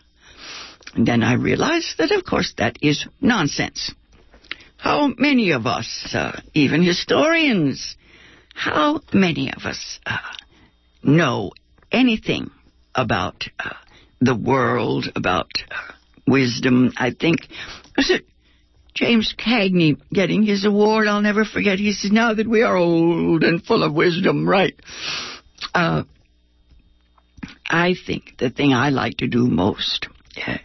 And 0.93 1.05
then 1.05 1.23
I 1.23 1.33
realize 1.33 1.93
that, 1.97 2.11
of 2.11 2.23
course, 2.23 2.53
that 2.57 2.77
is 2.81 3.05
nonsense. 3.19 3.93
How 4.77 5.11
many 5.17 5.51
of 5.51 5.65
us, 5.65 6.13
uh, 6.13 6.39
even 6.53 6.83
historians, 6.83 7.97
how 8.55 9.01
many 9.13 9.51
of 9.51 9.63
us 9.63 9.99
uh, 10.05 10.17
know 11.03 11.51
anything 11.91 12.49
about 12.95 13.43
uh, 13.59 13.73
the 14.21 14.35
world, 14.35 15.07
about 15.15 15.51
uh, 15.69 15.93
wisdom? 16.25 16.93
I 16.97 17.11
think, 17.11 17.41
was 17.97 18.09
it 18.09 18.25
James 18.93 19.35
Cagney 19.37 19.99
getting 20.11 20.43
his 20.43 20.65
award? 20.65 21.07
I'll 21.07 21.21
never 21.21 21.43
forget. 21.43 21.79
He 21.79 21.91
says, 21.91 22.11
now 22.11 22.33
that 22.33 22.47
we 22.47 22.63
are 22.63 22.77
old 22.77 23.43
and 23.43 23.61
full 23.61 23.83
of 23.83 23.93
wisdom, 23.93 24.47
right? 24.47 24.73
Uh, 25.73 26.03
I 27.67 27.93
think 28.07 28.37
the 28.39 28.49
thing 28.49 28.73
I 28.73 28.89
like 28.89 29.17
to 29.17 29.27
do 29.27 29.47
most, 29.47 30.07
uh, 30.47 30.57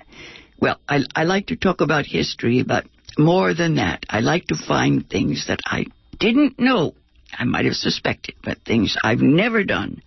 well, 0.60 0.78
I, 0.88 1.00
I 1.14 1.24
like 1.24 1.48
to 1.48 1.56
talk 1.56 1.80
about 1.80 2.06
history, 2.06 2.62
but 2.62 2.86
more 3.18 3.52
than 3.52 3.74
that, 3.76 4.06
I 4.08 4.20
like 4.20 4.46
to 4.46 4.56
find 4.56 5.10
things 5.10 5.46
that 5.48 5.60
I 5.66 5.86
didn't 6.18 6.60
know. 6.60 6.94
I 7.38 7.44
might 7.44 7.64
have 7.64 7.74
suspected, 7.74 8.34
but 8.42 8.58
things 8.58 8.96
I've 9.02 9.20
never 9.20 9.64
done, 9.64 10.02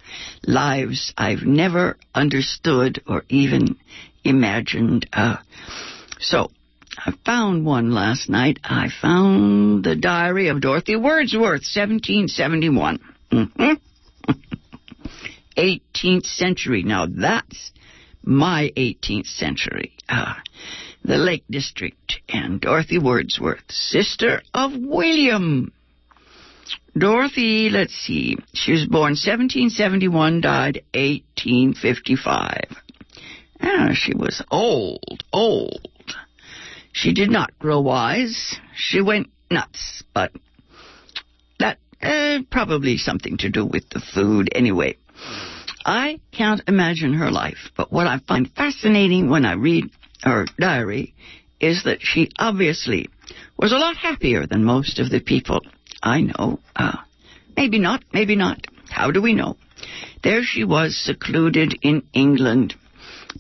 lives 0.46 1.13
I've 1.18 1.44
never 1.44 1.98
understood 2.13 3.01
or 3.08 3.24
even 3.30 3.77
imagined. 4.24 5.08
Uh, 5.13 5.38
so, 6.20 6.51
I 6.98 7.12
found 7.25 7.65
one 7.65 7.92
last 7.92 8.30
night. 8.30 8.60
I 8.63 8.89
found 9.01 9.84
the 9.84 9.96
diary 9.96 10.48
of 10.50 10.62
Dorothy 10.62 10.96
Wordsworth, 10.96 11.63
1771. 11.63 13.00
Mm-hmm. 13.32 13.74
18th 15.58 16.25
century. 16.25 16.84
Now 16.84 17.08
that's 17.08 17.72
my 18.24 18.72
18th 18.75 19.27
century. 19.27 19.94
Uh, 20.08 20.36
the 21.03 21.18
Lake 21.18 21.44
District 21.50 22.22
and 22.30 22.62
Dorothy 22.62 22.98
Wordsworth, 22.98 23.70
sister 23.70 24.42
of 24.53 24.72
William. 24.75 25.72
Dorothy, 26.98 27.70
let's 27.72 27.93
see, 27.93 28.38
she 28.53 28.72
was 28.72 28.86
born 28.86 29.13
1771, 29.13 30.41
died 30.41 30.84
1855. 30.93 32.60
Ah, 33.62 33.89
she 33.93 34.13
was 34.15 34.43
old, 34.51 35.24
old. 35.32 35.88
She 36.91 37.13
did 37.13 37.32
not 37.32 37.58
grow 37.58 37.82
wise. 37.82 38.55
She 38.75 39.01
went 39.01 39.32
nuts, 39.50 40.03
but 40.13 40.32
that 41.60 41.79
uh, 42.01 42.39
probably 42.51 42.98
something 42.98 43.38
to 43.38 43.50
do 43.50 43.65
with 43.65 43.89
the 43.89 44.01
food 44.13 44.50
anyway. 44.53 44.96
I 45.86 46.20
can't 46.32 46.62
imagine 46.67 47.13
her 47.15 47.32
life, 47.32 47.72
but 47.75 47.91
what 47.91 48.08
I 48.08 48.20
find 48.20 48.51
fascinating 48.51 49.29
when 49.29 49.46
I 49.46 49.53
read 49.53 49.89
her 50.22 50.46
diary 50.60 51.13
is 51.60 51.84
that 51.86 52.01
she 52.01 52.29
obviously 52.38 53.10
was 53.58 53.72
a 53.72 53.77
lot 53.77 53.98
happier 53.98 54.46
than 54.46 54.63
most 54.63 55.00
of 55.00 55.10
the 55.10 55.20
people 55.20 55.62
I 56.03 56.22
know. 56.22 56.60
Uh, 56.75 56.98
maybe 57.55 57.79
not, 57.79 58.03
maybe 58.12 58.36
not. 58.36 58.67
How 58.89 59.12
do 59.12 59.22
we 59.22 59.33
know? 59.33 59.55
There 60.22 60.43
she 60.43 60.65
was, 60.65 60.98
secluded 60.98 61.79
in 61.81 62.03
England, 62.13 62.75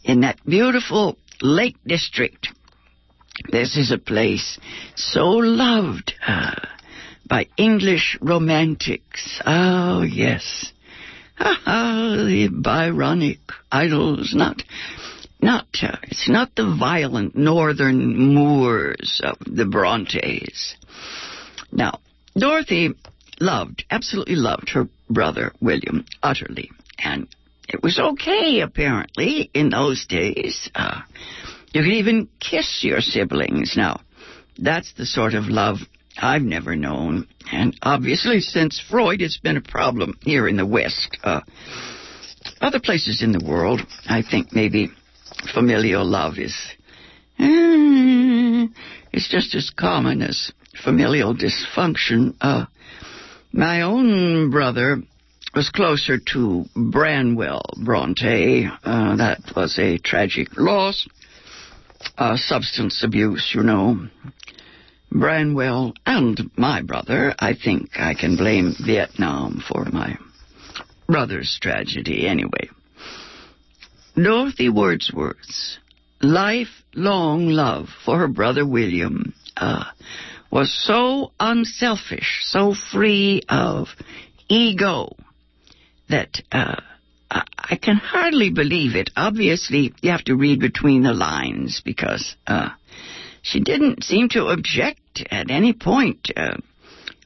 in 0.03 0.21
that 0.21 0.39
beautiful 0.45 1.17
Lake 1.41 1.75
District. 1.85 2.47
This 3.51 3.75
is 3.75 3.91
a 3.91 3.97
place 3.97 4.57
so 4.95 5.27
loved 5.27 6.13
uh, 6.25 6.55
by 7.27 7.47
English 7.57 8.17
romantics. 8.21 9.41
Oh, 9.45 10.03
yes. 10.03 10.71
the 11.37 12.49
Byronic 12.51 13.39
idyls, 13.71 14.33
not, 14.33 14.63
not, 15.41 15.67
uh, 15.81 15.97
it's 16.03 16.29
not 16.29 16.55
the 16.55 16.75
violent 16.79 17.35
northern 17.35 18.33
moors 18.33 19.19
of 19.23 19.37
the 19.45 19.65
Brontes. 19.65 20.75
Now, 21.71 21.99
Dorothy 22.37 22.93
loved, 23.39 23.85
absolutely 23.91 24.35
loved 24.35 24.69
her 24.69 24.87
brother 25.09 25.53
William 25.61 26.05
utterly, 26.21 26.71
and 26.97 27.27
it 27.67 27.83
was 27.83 27.99
okay 27.99 28.61
apparently 28.61 29.49
in 29.53 29.69
those 29.69 30.05
days. 30.07 30.69
Uh, 30.73 31.01
you 31.73 31.81
could 31.81 31.93
even 31.93 32.29
kiss 32.39 32.83
your 32.83 33.01
siblings. 33.01 33.73
Now, 33.75 34.01
that's 34.57 34.93
the 34.93 35.05
sort 35.05 35.33
of 35.33 35.45
love 35.45 35.77
I've 36.17 36.43
never 36.43 36.75
known. 36.75 37.27
And 37.51 37.75
obviously, 37.81 38.41
since 38.41 38.79
Freud, 38.79 39.21
it's 39.21 39.39
been 39.39 39.57
a 39.57 39.61
problem 39.61 40.17
here 40.21 40.47
in 40.47 40.57
the 40.57 40.65
West. 40.65 41.17
Uh, 41.23 41.41
other 42.61 42.79
places 42.79 43.23
in 43.23 43.31
the 43.31 43.43
world, 43.43 43.81
I 44.07 44.21
think 44.21 44.53
maybe 44.53 44.91
familial 45.53 46.05
love 46.05 46.37
is. 46.37 46.55
Uh, 47.39 48.67
it's 49.11 49.29
just 49.29 49.55
as 49.55 49.69
common 49.69 50.21
as 50.21 50.51
familial 50.83 51.35
dysfunction. 51.35 52.35
Uh, 52.41 52.65
my 53.51 53.81
own 53.81 54.49
brother 54.49 55.01
was 55.53 55.69
closer 55.69 56.17
to 56.33 56.65
Branwell 56.75 57.61
Bronte. 57.83 58.67
Uh, 58.83 59.15
that 59.17 59.39
was 59.55 59.77
a 59.77 59.97
tragic 59.99 60.49
loss. 60.57 61.07
Uh, 62.17 62.35
substance 62.35 63.03
abuse, 63.03 63.51
you 63.53 63.63
know. 63.63 64.07
Branwell 65.11 65.93
and 66.05 66.49
my 66.57 66.81
brother, 66.81 67.35
I 67.37 67.53
think 67.53 67.91
I 67.95 68.15
can 68.15 68.35
blame 68.35 68.73
Vietnam 68.83 69.63
for 69.67 69.85
my 69.85 70.17
brother's 71.07 71.57
tragedy 71.61 72.27
anyway. 72.27 72.69
Dorothy 74.15 74.69
Wordsworth's 74.69 75.77
lifelong 76.21 77.49
love 77.49 77.89
for 78.05 78.17
her 78.19 78.27
brother 78.27 78.65
William 78.65 79.33
uh, 79.57 79.83
was 80.53 80.71
so 80.71 81.31
unselfish, 81.39 82.41
so 82.43 82.75
free 82.91 83.41
of 83.49 83.87
ego, 84.47 85.15
that 86.09 86.43
uh, 86.51 86.75
I 87.31 87.75
can 87.81 87.95
hardly 87.95 88.51
believe 88.51 88.95
it. 88.95 89.09
Obviously, 89.17 89.95
you 90.03 90.11
have 90.11 90.23
to 90.25 90.35
read 90.35 90.59
between 90.59 91.01
the 91.01 91.13
lines 91.13 91.81
because 91.83 92.35
uh, 92.45 92.69
she 93.41 93.61
didn't 93.61 94.03
seem 94.03 94.29
to 94.29 94.45
object 94.49 95.25
at 95.31 95.49
any 95.49 95.73
point 95.73 96.29
uh, 96.37 96.57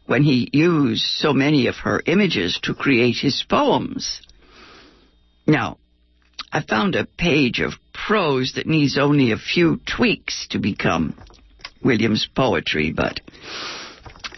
when 0.06 0.24
he 0.24 0.50
used 0.54 1.04
so 1.04 1.34
many 1.34 1.68
of 1.68 1.76
her 1.76 2.02
images 2.06 2.58
to 2.64 2.74
create 2.74 3.18
his 3.18 3.44
poems. 3.50 4.22
Now, 5.46 5.80
I 6.54 6.62
found 6.62 6.96
a 6.96 7.06
page 7.18 7.60
of 7.60 7.74
prose 7.94 8.54
that 8.56 8.68
needs 8.68 8.98
only 8.98 9.34
a 9.34 9.38
few 9.38 9.82
tweaks 9.86 10.48
to 10.52 10.60
become 10.60 11.14
William's 11.84 12.28
poetry, 12.36 12.94
but 12.96 13.22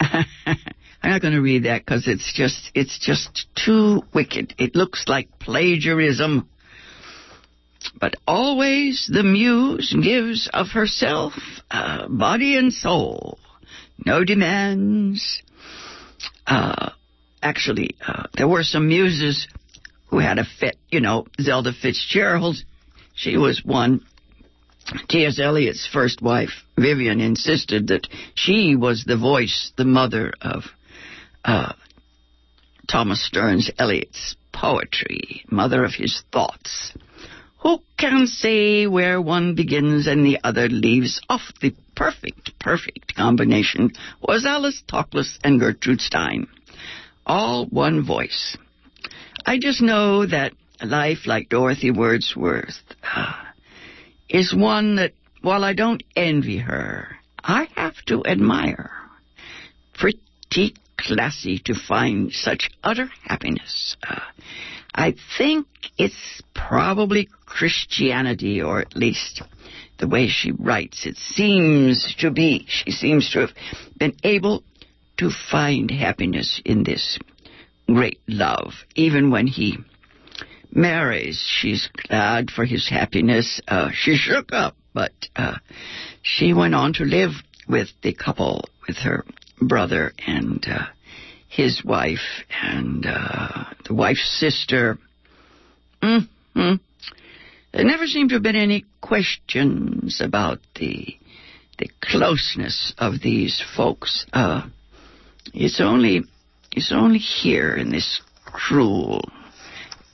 I'm 0.00 1.10
not 1.10 1.22
going 1.22 1.34
to 1.34 1.40
read 1.40 1.64
that 1.64 1.84
because 1.84 2.06
it's 2.06 2.32
just 2.34 2.70
it's 2.74 2.98
just 2.98 3.46
too 3.54 4.02
wicked. 4.12 4.54
It 4.58 4.74
looks 4.74 5.04
like 5.08 5.38
plagiarism. 5.38 6.48
But 7.98 8.16
always 8.26 9.08
the 9.10 9.22
muse 9.22 9.94
gives 10.02 10.50
of 10.52 10.68
herself 10.68 11.32
uh, 11.70 12.08
body 12.08 12.56
and 12.58 12.72
soul, 12.72 13.38
no 14.04 14.22
demands. 14.22 15.42
Uh, 16.46 16.90
actually, 17.42 17.96
uh, 18.06 18.24
there 18.36 18.48
were 18.48 18.62
some 18.62 18.88
muses 18.88 19.48
who 20.08 20.18
had 20.18 20.38
a 20.38 20.44
fit. 20.44 20.76
You 20.90 21.00
know, 21.00 21.26
Zelda 21.40 21.72
Fitzgerald, 21.72 22.56
she 23.14 23.36
was 23.38 23.62
one. 23.64 24.00
T.S. 25.08 25.38
Eliot's 25.38 25.86
first 25.86 26.20
wife, 26.22 26.64
Vivienne, 26.76 27.20
insisted 27.20 27.88
that 27.88 28.08
she 28.34 28.76
was 28.76 29.04
the 29.04 29.16
voice, 29.16 29.72
the 29.76 29.84
mother 29.84 30.32
of 30.40 30.64
uh, 31.44 31.72
Thomas 32.88 33.24
Stearns 33.24 33.70
Eliot's 33.78 34.36
poetry, 34.52 35.44
mother 35.50 35.84
of 35.84 35.94
his 35.94 36.22
thoughts. 36.32 36.92
Who 37.60 37.80
can 37.98 38.26
say 38.26 38.86
where 38.86 39.20
one 39.20 39.54
begins 39.54 40.06
and 40.06 40.24
the 40.24 40.38
other 40.42 40.68
leaves 40.68 41.20
off? 41.28 41.52
The 41.60 41.74
perfect, 41.94 42.58
perfect 42.58 43.14
combination 43.14 43.92
was 44.20 44.46
Alice 44.46 44.82
Toklas 44.90 45.38
and 45.44 45.60
Gertrude 45.60 46.00
Stein. 46.00 46.48
All 47.26 47.66
one 47.66 48.04
voice. 48.04 48.56
I 49.44 49.58
just 49.58 49.82
know 49.82 50.26
that 50.26 50.52
life 50.82 51.26
like 51.26 51.50
Dorothy 51.50 51.90
Wordsworth 51.90 52.80
uh, 53.02 53.34
is 54.30 54.54
one 54.54 54.96
that, 54.96 55.12
while 55.42 55.64
I 55.64 55.74
don't 55.74 56.02
envy 56.16 56.58
her, 56.58 57.16
I 57.42 57.68
have 57.76 57.96
to 58.06 58.24
admire. 58.24 58.90
Pretty 59.94 60.74
classy 60.96 61.58
to 61.64 61.74
find 61.74 62.32
such 62.32 62.70
utter 62.84 63.10
happiness. 63.24 63.96
Uh, 64.06 64.20
I 64.94 65.14
think 65.38 65.66
it's 65.98 66.42
probably 66.54 67.28
Christianity, 67.46 68.62
or 68.62 68.80
at 68.80 68.96
least 68.96 69.42
the 69.98 70.08
way 70.08 70.28
she 70.28 70.52
writes. 70.52 71.06
It 71.06 71.16
seems 71.16 72.14
to 72.18 72.30
be. 72.30 72.66
She 72.68 72.90
seems 72.90 73.30
to 73.30 73.40
have 73.40 73.50
been 73.98 74.16
able 74.22 74.62
to 75.18 75.30
find 75.50 75.90
happiness 75.90 76.60
in 76.64 76.84
this 76.84 77.18
great 77.86 78.20
love, 78.26 78.72
even 78.94 79.30
when 79.30 79.46
he 79.46 79.78
marries. 80.72 81.42
She's 81.46 81.88
glad 82.08 82.50
for 82.50 82.64
his 82.64 82.88
happiness. 82.88 83.60
Uh, 83.66 83.90
she 83.92 84.16
shook 84.16 84.52
up, 84.52 84.76
but 84.94 85.12
uh, 85.36 85.56
she 86.22 86.52
went 86.52 86.74
on 86.74 86.92
to 86.94 87.04
live 87.04 87.32
with 87.68 87.88
the 88.02 88.12
couple, 88.12 88.68
with 88.86 88.96
her 88.98 89.24
brother 89.60 90.12
and 90.26 90.64
uh, 90.68 90.86
his 91.48 91.84
wife 91.84 92.44
and 92.62 93.06
uh, 93.06 93.64
the 93.86 93.94
wife's 93.94 94.38
sister. 94.38 94.98
Mm-hmm. 96.02 96.74
There 97.72 97.84
never 97.84 98.06
seemed 98.06 98.30
to 98.30 98.36
have 98.36 98.42
been 98.42 98.56
any 98.56 98.84
questions 99.00 100.20
about 100.20 100.58
the 100.76 101.16
the 101.78 101.88
closeness 102.02 102.92
of 102.98 103.22
these 103.22 103.62
folks. 103.74 104.26
Uh, 104.32 104.68
it's 105.54 105.80
only 105.80 106.22
it's 106.72 106.92
only 106.92 107.18
here 107.18 107.74
in 107.74 107.90
this 107.90 108.20
cruel 108.44 109.22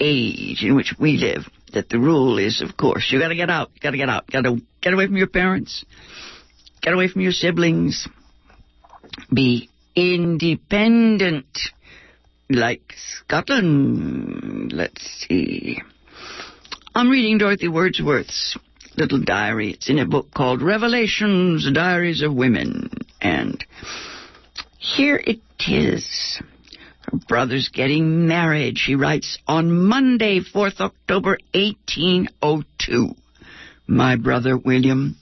age 0.00 0.62
in 0.62 0.74
which 0.74 0.94
we 0.98 1.16
live 1.16 1.46
that 1.72 1.88
the 1.88 1.98
rule 1.98 2.38
is, 2.38 2.62
of 2.62 2.76
course, 2.76 3.09
you 3.11 3.18
got 3.18 3.28
to 3.28 3.35
get 3.35 3.50
out, 3.50 3.70
you 3.74 3.80
got 3.80 3.90
to 3.90 3.96
get 3.96 4.09
out, 4.09 4.26
got 4.30 4.42
to 4.42 4.61
get 4.80 4.92
away 4.92 5.06
from 5.06 5.16
your 5.16 5.26
parents, 5.26 5.85
get 6.80 6.94
away 6.94 7.09
from 7.09 7.22
your 7.22 7.32
siblings, 7.32 8.09
be 9.32 9.68
independent, 9.94 11.46
like 12.48 12.92
Scotland. 12.96 14.72
Let's 14.72 15.26
see. 15.28 15.80
I'm 16.94 17.11
reading 17.11 17.38
Dorothy 17.38 17.68
Wordsworth's 17.68 18.56
little 18.96 19.20
diary. 19.20 19.70
It's 19.72 19.90
in 19.90 19.98
a 19.98 20.06
book 20.06 20.32
called 20.32 20.62
Revelations, 20.62 21.70
Diaries 21.72 22.22
of 22.22 22.35
Women. 22.35 22.90
And 23.20 23.64
here 24.78 25.22
it 25.22 25.40
is. 25.66 26.40
Her 27.11 27.19
brother's 27.29 27.69
getting 27.69 28.27
married, 28.27 28.79
she 28.79 28.95
writes, 28.95 29.38
on 29.47 29.87
Monday, 29.87 30.40
4th 30.40 30.81
October, 30.81 31.38
1802. 31.55 33.14
My 33.87 34.16
brother 34.16 34.57
William 34.57 35.16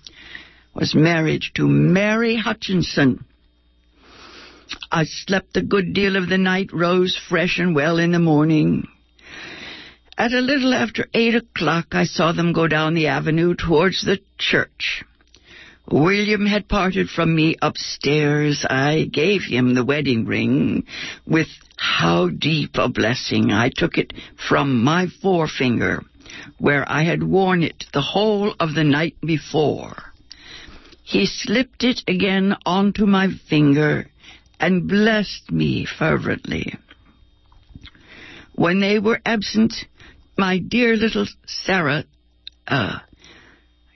was 0.74 0.94
married 0.94 1.44
to 1.54 1.68
Mary 1.68 2.36
Hutchinson. 2.36 3.24
I 4.90 5.04
slept 5.04 5.56
a 5.56 5.62
good 5.62 5.92
deal 5.92 6.16
of 6.16 6.28
the 6.28 6.38
night, 6.38 6.72
rose 6.72 7.16
fresh 7.28 7.58
and 7.58 7.74
well 7.74 7.98
in 7.98 8.12
the 8.12 8.18
morning. 8.18 8.88
At 10.16 10.32
a 10.32 10.40
little 10.40 10.72
after 10.72 11.06
eight 11.12 11.34
o'clock, 11.34 11.88
I 11.92 12.04
saw 12.04 12.32
them 12.32 12.52
go 12.52 12.66
down 12.66 12.94
the 12.94 13.08
avenue 13.08 13.54
towards 13.54 14.02
the 14.02 14.20
church. 14.38 15.04
William 15.86 16.46
had 16.46 16.68
parted 16.68 17.10
from 17.10 17.34
me 17.34 17.56
upstairs. 17.60 18.64
I 18.68 19.08
gave 19.10 19.42
him 19.42 19.74
the 19.74 19.84
wedding 19.84 20.24
ring 20.24 20.84
with 21.26 21.48
how 21.76 22.28
deep 22.28 22.78
a 22.78 22.88
blessing. 22.88 23.52
I 23.52 23.68
took 23.68 23.98
it 23.98 24.12
from 24.48 24.82
my 24.82 25.08
forefinger, 25.20 26.02
where 26.58 26.90
I 26.90 27.02
had 27.02 27.22
worn 27.22 27.62
it 27.62 27.84
the 27.92 28.00
whole 28.00 28.54
of 28.58 28.74
the 28.74 28.84
night 28.84 29.16
before. 29.20 30.12
He 31.02 31.26
slipped 31.26 31.84
it 31.84 32.02
again 32.08 32.56
onto 32.64 33.04
my 33.04 33.28
finger 33.48 34.08
and 34.58 34.88
blessed 34.88 35.52
me 35.52 35.84
fervently. 35.84 36.74
When 38.54 38.80
they 38.80 38.98
were 38.98 39.20
absent, 39.26 39.74
my 40.38 40.58
dear 40.58 40.96
little 40.96 41.26
Sarah, 41.46 42.04
uh, 42.66 43.00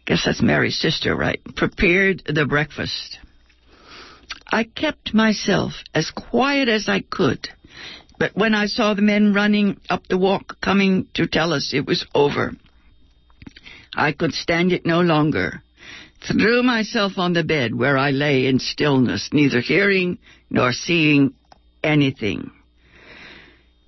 guess 0.09 0.23
that's 0.25 0.41
Mary's 0.41 0.81
sister, 0.81 1.15
right, 1.15 1.39
prepared 1.55 2.23
the 2.25 2.47
breakfast. 2.47 3.19
I 4.51 4.65
kept 4.65 5.13
myself 5.13 5.75
as 5.95 6.11
quiet 6.11 6.71
as 6.71 6.89
I 6.89 7.01
could, 7.01 7.47
but 8.19 8.35
when 8.35 8.55
I 8.55 8.67
saw 8.67 8.95
the 8.95 9.03
men 9.03 9.35
running 9.35 9.79
up 9.91 10.07
the 10.09 10.17
walk 10.17 10.63
coming 10.63 11.07
to 11.13 11.27
tell 11.27 11.53
us 11.53 11.75
it 11.75 11.87
was 11.87 12.07
over, 12.15 12.53
I 13.95 14.13
could 14.13 14.33
stand 14.33 14.73
it 14.73 14.87
no 14.87 15.03
longer. 15.03 15.63
Threw 16.27 16.63
myself 16.63 17.19
on 17.19 17.35
the 17.35 17.45
bed 17.45 17.75
where 17.75 17.99
I 17.99 18.11
lay 18.11 18.47
in 18.47 18.61
stillness, 18.61 19.29
neither 19.35 19.61
hearing 19.61 20.17
nor 20.49 20.73
seeing 20.73 21.35
anything. 21.85 22.51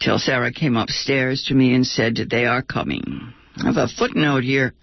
Till 0.01 0.19
Sarah 0.19 0.53
came 0.53 0.77
upstairs 0.77 1.45
to 1.49 1.55
me 1.55 1.75
and 1.75 1.87
said, 1.87 2.17
They 2.31 2.45
are 2.45 2.63
coming. 2.63 3.33
I 3.57 3.67
have 3.67 3.79
a 3.79 3.89
footnote 3.89 4.45
here 4.45 4.75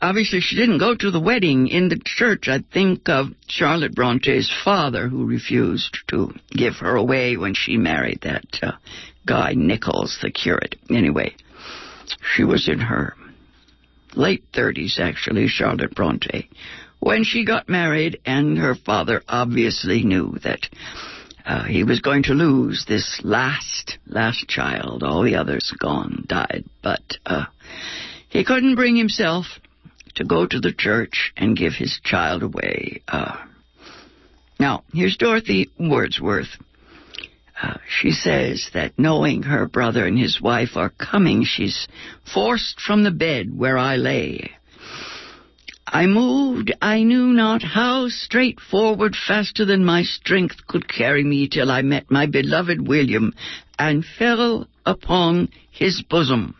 obviously 0.00 0.40
she 0.40 0.56
didn't 0.56 0.78
go 0.78 0.94
to 0.94 1.10
the 1.10 1.20
wedding 1.20 1.68
in 1.68 1.88
the 1.88 2.00
church. 2.04 2.48
I 2.48 2.60
think 2.72 3.08
of 3.08 3.28
Charlotte 3.48 3.94
Bronte's 3.94 4.50
father 4.64 5.08
who 5.08 5.26
refused 5.26 5.98
to 6.08 6.32
give 6.50 6.76
her 6.76 6.96
away 6.96 7.36
when 7.36 7.54
she 7.54 7.76
married 7.76 8.20
that 8.22 8.46
uh, 8.62 8.72
guy 9.26 9.52
Nicholls, 9.54 10.18
the 10.22 10.30
curate. 10.30 10.76
Anyway, 10.88 11.34
she 12.34 12.44
was 12.44 12.68
in 12.68 12.80
her 12.80 13.14
late 14.14 14.44
30s, 14.52 14.98
actually, 14.98 15.46
Charlotte 15.48 15.94
Bronte, 15.94 16.48
when 16.98 17.24
she 17.24 17.44
got 17.44 17.68
married, 17.68 18.20
and 18.26 18.58
her 18.58 18.74
father 18.74 19.22
obviously 19.28 20.02
knew 20.02 20.36
that 20.42 20.68
Uh, 21.46 21.64
he 21.64 21.84
was 21.84 22.00
going 22.00 22.22
to 22.22 22.34
lose 22.34 22.84
this 22.86 23.20
last, 23.24 23.98
last 24.06 24.46
child. 24.46 25.02
All 25.02 25.22
the 25.22 25.36
others 25.36 25.72
gone, 25.78 26.24
died. 26.26 26.64
But 26.82 27.16
uh, 27.24 27.46
he 28.28 28.44
couldn't 28.44 28.76
bring 28.76 28.94
himself 28.94 29.46
to 30.20 30.26
go 30.26 30.46
to 30.46 30.60
the 30.60 30.72
church 30.72 31.32
and 31.34 31.56
give 31.56 31.72
his 31.72 31.98
child 32.04 32.42
away. 32.42 33.02
Uh, 33.08 33.38
now, 34.58 34.84
here's 34.92 35.16
Dorothy 35.16 35.70
Wordsworth. 35.78 36.58
Uh, 37.60 37.78
she 37.88 38.10
says 38.10 38.68
that 38.74 38.98
knowing 38.98 39.44
her 39.44 39.66
brother 39.66 40.04
and 40.06 40.18
his 40.18 40.38
wife 40.38 40.76
are 40.76 40.90
coming, 40.90 41.44
she's 41.44 41.88
forced 42.34 42.80
from 42.80 43.02
the 43.02 43.10
bed 43.10 43.56
where 43.56 43.78
I 43.78 43.96
lay. 43.96 44.50
I 45.86 46.04
moved, 46.06 46.70
I 46.82 47.02
knew 47.02 47.28
not 47.28 47.62
how, 47.62 48.08
straight 48.08 48.60
forward 48.60 49.16
faster 49.16 49.64
than 49.64 49.86
my 49.86 50.02
strength 50.02 50.66
could 50.66 50.86
carry 50.86 51.24
me 51.24 51.48
till 51.48 51.70
I 51.70 51.80
met 51.80 52.10
my 52.10 52.26
beloved 52.26 52.86
William 52.86 53.32
and 53.78 54.04
fell 54.04 54.68
upon 54.84 55.48
his 55.70 56.02
bosom. 56.02 56.54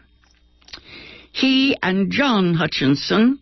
He 1.30 1.76
and 1.82 2.10
John 2.10 2.54
Hutchinson, 2.54 3.38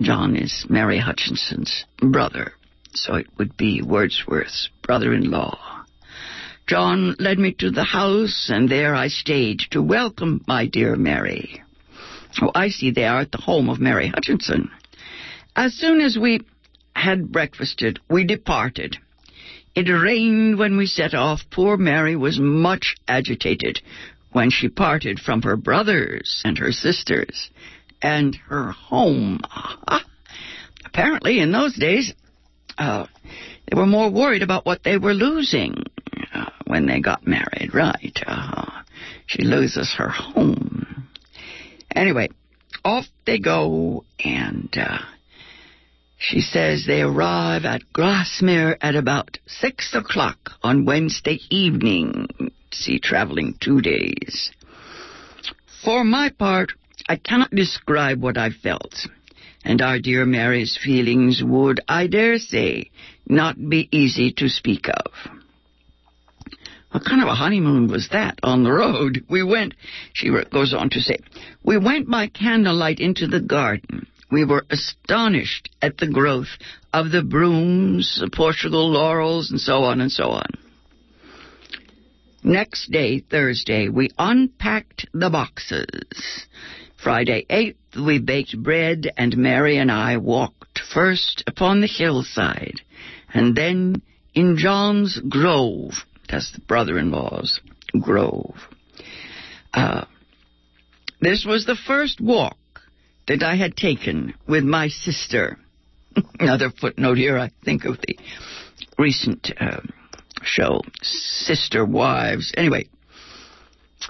John 0.00 0.36
is 0.36 0.66
Mary 0.68 0.98
Hutchinson's 0.98 1.86
brother, 2.00 2.52
so 2.92 3.14
it 3.14 3.28
would 3.38 3.56
be 3.56 3.80
Wordsworth's 3.80 4.68
brother-in-law. 4.82 5.58
John 6.66 7.14
led 7.18 7.38
me 7.38 7.52
to 7.52 7.70
the 7.70 7.84
house, 7.84 8.50
and 8.52 8.68
there 8.68 8.94
I 8.94 9.08
stayed 9.08 9.60
to 9.70 9.80
welcome 9.80 10.44
my 10.46 10.66
dear 10.66 10.96
Mary. 10.96 11.62
Oh, 12.42 12.50
I 12.54 12.68
see 12.68 12.90
they 12.90 13.06
are 13.06 13.20
at 13.20 13.32
the 13.32 13.40
home 13.40 13.70
of 13.70 13.80
Mary 13.80 14.08
Hutchinson. 14.08 14.70
As 15.54 15.72
soon 15.72 16.02
as 16.02 16.18
we 16.18 16.42
had 16.94 17.32
breakfasted, 17.32 17.98
we 18.10 18.24
departed. 18.24 18.98
It 19.74 19.88
rained 19.88 20.58
when 20.58 20.76
we 20.76 20.86
set 20.86 21.14
off. 21.14 21.40
Poor 21.50 21.78
Mary 21.78 22.16
was 22.16 22.38
much 22.38 22.96
agitated 23.08 23.80
when 24.32 24.50
she 24.50 24.68
parted 24.68 25.18
from 25.20 25.40
her 25.42 25.56
brothers 25.56 26.42
and 26.44 26.58
her 26.58 26.72
sisters 26.72 27.48
and 28.06 28.36
her 28.48 28.70
home. 28.70 29.40
Apparently, 30.84 31.40
in 31.40 31.50
those 31.50 31.74
days, 31.74 32.14
uh, 32.78 33.06
they 33.68 33.76
were 33.76 33.86
more 33.86 34.10
worried 34.10 34.44
about 34.44 34.64
what 34.64 34.84
they 34.84 34.96
were 34.96 35.12
losing 35.12 35.82
uh, 36.32 36.50
when 36.68 36.86
they 36.86 37.00
got 37.00 37.26
married, 37.26 37.70
right? 37.74 38.16
Uh, 38.24 38.82
she 39.26 39.42
loses 39.42 39.92
her 39.98 40.08
home. 40.08 41.08
Anyway, 41.96 42.28
off 42.84 43.06
they 43.26 43.40
go, 43.40 44.04
and 44.20 44.72
uh, 44.76 44.98
she 46.16 46.40
says 46.40 46.84
they 46.86 47.02
arrive 47.02 47.64
at 47.64 47.92
Grasmere 47.92 48.76
at 48.80 48.94
about 48.94 49.38
six 49.48 49.92
o'clock 49.94 50.52
on 50.62 50.84
Wednesday 50.84 51.40
evening. 51.50 52.28
See, 52.70 53.00
traveling 53.00 53.58
two 53.60 53.80
days. 53.80 54.52
For 55.82 56.04
my 56.04 56.30
part, 56.30 56.72
I 57.08 57.16
cannot 57.16 57.50
describe 57.50 58.20
what 58.20 58.36
I 58.36 58.50
felt, 58.50 59.06
and 59.64 59.80
our 59.80 60.00
dear 60.00 60.26
Mary's 60.26 60.76
feelings 60.82 61.40
would, 61.44 61.80
I 61.88 62.08
dare 62.08 62.38
say, 62.38 62.90
not 63.28 63.56
be 63.56 63.88
easy 63.92 64.32
to 64.38 64.48
speak 64.48 64.88
of. 64.88 65.12
What 66.90 67.04
kind 67.04 67.22
of 67.22 67.28
a 67.28 67.34
honeymoon 67.34 67.88
was 67.88 68.08
that 68.10 68.40
on 68.42 68.64
the 68.64 68.72
road? 68.72 69.24
We 69.28 69.44
went, 69.44 69.74
she 70.14 70.30
goes 70.50 70.74
on 70.74 70.90
to 70.90 71.00
say, 71.00 71.18
we 71.62 71.78
went 71.78 72.10
by 72.10 72.26
candlelight 72.28 72.98
into 73.00 73.28
the 73.28 73.40
garden. 73.40 74.06
We 74.30 74.44
were 74.44 74.64
astonished 74.70 75.68
at 75.80 75.98
the 75.98 76.10
growth 76.10 76.48
of 76.92 77.12
the 77.12 77.22
brooms, 77.22 78.18
the 78.20 78.30
Portugal 78.30 78.90
laurels, 78.90 79.50
and 79.50 79.60
so 79.60 79.84
on 79.84 80.00
and 80.00 80.10
so 80.10 80.30
on. 80.30 80.48
Next 82.42 82.90
day, 82.90 83.20
Thursday, 83.20 83.88
we 83.88 84.10
unpacked 84.18 85.06
the 85.12 85.30
boxes. 85.30 86.46
Friday 87.06 87.46
8th, 87.48 88.04
we 88.04 88.18
baked 88.18 88.60
bread, 88.60 89.12
and 89.16 89.36
Mary 89.36 89.78
and 89.78 89.92
I 89.92 90.16
walked 90.16 90.80
first 90.92 91.44
upon 91.46 91.80
the 91.80 91.86
hillside, 91.86 92.80
and 93.32 93.54
then 93.54 94.02
in 94.34 94.56
John's 94.58 95.16
Grove 95.28 95.92
that's 96.28 96.50
the 96.50 96.60
brother-in-law's 96.62 97.60
grove. 98.00 98.56
Uh, 99.72 100.06
this 101.20 101.44
was 101.46 101.64
the 101.64 101.76
first 101.76 102.20
walk 102.20 102.58
that 103.28 103.40
I 103.40 103.54
had 103.54 103.76
taken 103.76 104.34
with 104.48 104.64
my 104.64 104.88
sister. 104.88 105.58
Another 106.40 106.70
footnote 106.70 107.18
here, 107.18 107.38
I 107.38 107.52
think 107.64 107.84
of 107.84 107.98
the 108.00 108.18
recent 108.98 109.52
uh, 109.60 109.78
show, 110.42 110.82
Sister 111.02 111.84
Wives. 111.84 112.52
Anyway, 112.56 112.88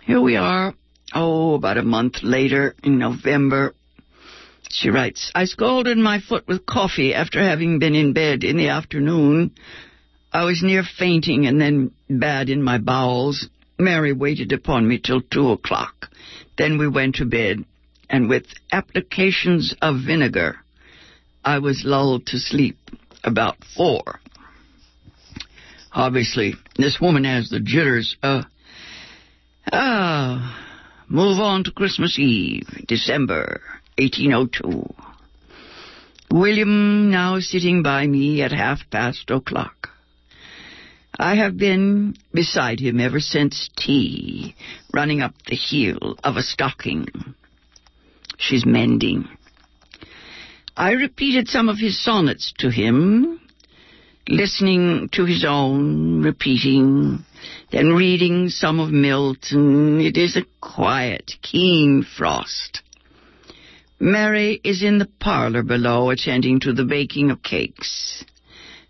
here 0.05 0.23
we 0.23 0.37
are, 0.37 0.73
oh, 1.15 1.55
about 1.55 1.79
a 1.79 1.83
month 1.83 2.23
later 2.23 2.75
in 2.83 2.99
November. 2.99 3.75
She 4.69 4.91
writes, 4.91 5.31
I 5.35 5.45
scalded 5.45 5.97
my 5.97 6.21
foot 6.21 6.47
with 6.49 6.67
coffee 6.67 7.15
after 7.15 7.41
having 7.41 7.79
been 7.79 7.95
in 7.95 8.13
bed 8.13 8.43
in 8.45 8.57
the 8.57 8.69
afternoon 8.69 9.53
I 10.37 10.45
was 10.45 10.63
near 10.63 10.83
fainting 10.83 11.47
and 11.47 11.59
then 11.59 11.93
bad 12.11 12.51
in 12.51 12.63
my 12.63 12.77
bowels. 12.77 13.49
Mary 13.79 14.13
waited 14.13 14.53
upon 14.53 14.87
me 14.87 14.99
till 14.99 15.23
two 15.23 15.51
o'clock. 15.51 16.11
Then 16.59 16.77
we 16.77 16.87
went 16.89 17.15
to 17.15 17.25
bed, 17.25 17.65
and 18.11 18.29
with 18.29 18.45
applications 18.71 19.75
of 19.81 20.05
vinegar, 20.07 20.57
I 21.43 21.61
was 21.61 21.87
lulled 21.87 22.27
to 22.27 22.39
sleep 22.39 22.77
about 23.25 23.57
four. 23.75 24.21
Obviously, 25.91 26.55
this 26.77 27.01
woman 27.01 27.25
has 27.25 27.49
the 27.49 27.61
jitters. 27.61 28.19
Uh, 28.23 28.43
ah, 29.73 30.66
move 31.09 31.39
on 31.39 31.65
to 31.65 31.71
Christmas 31.71 32.19
Eve, 32.19 32.69
December 32.87 33.61
1802. 33.99 34.95
William 36.31 37.11
now 37.11 37.39
sitting 37.39 37.83
by 37.83 38.07
me 38.07 38.43
at 38.43 38.53
half 38.53 38.81
past 38.91 39.31
o'clock. 39.31 39.91
I 41.19 41.37
have 41.37 41.57
been 41.57 42.17
beside 42.35 42.81
him 42.81 43.01
ever 43.01 43.21
since 43.21 43.71
tea, 43.77 44.55
running 44.93 45.23
up 45.23 45.35
the 45.47 45.57
heel 45.57 46.17
of 46.23 46.37
a 46.37 46.43
stocking. 46.43 47.07
She's 48.39 48.67
mending. 48.67 49.29
I 50.77 50.93
repeated 50.93 51.49
some 51.49 51.71
of 51.71 51.79
his 51.79 52.03
sonnets 52.03 52.53
to 52.59 52.71
him, 52.71 53.41
listening 54.29 55.09
to 55.13 55.25
his 55.25 55.45
own, 55.49 56.23
repeating, 56.23 57.25
then 57.71 57.93
reading 57.93 58.49
some 58.49 58.81
of 58.81 58.91
Milton. 58.91 60.01
It 60.01 60.17
is 60.17 60.37
a 60.37 60.47
quiet, 60.61 61.33
keen 61.43 62.05
frost. 62.05 62.83
Mary 63.99 64.61
is 64.63 64.83
in 64.83 64.99
the 64.99 65.09
parlor 65.21 65.63
below 65.63 66.11
attending 66.11 66.61
to 66.61 66.73
the 66.73 66.85
baking 66.85 67.31
of 67.31 67.43
cakes. 67.43 68.25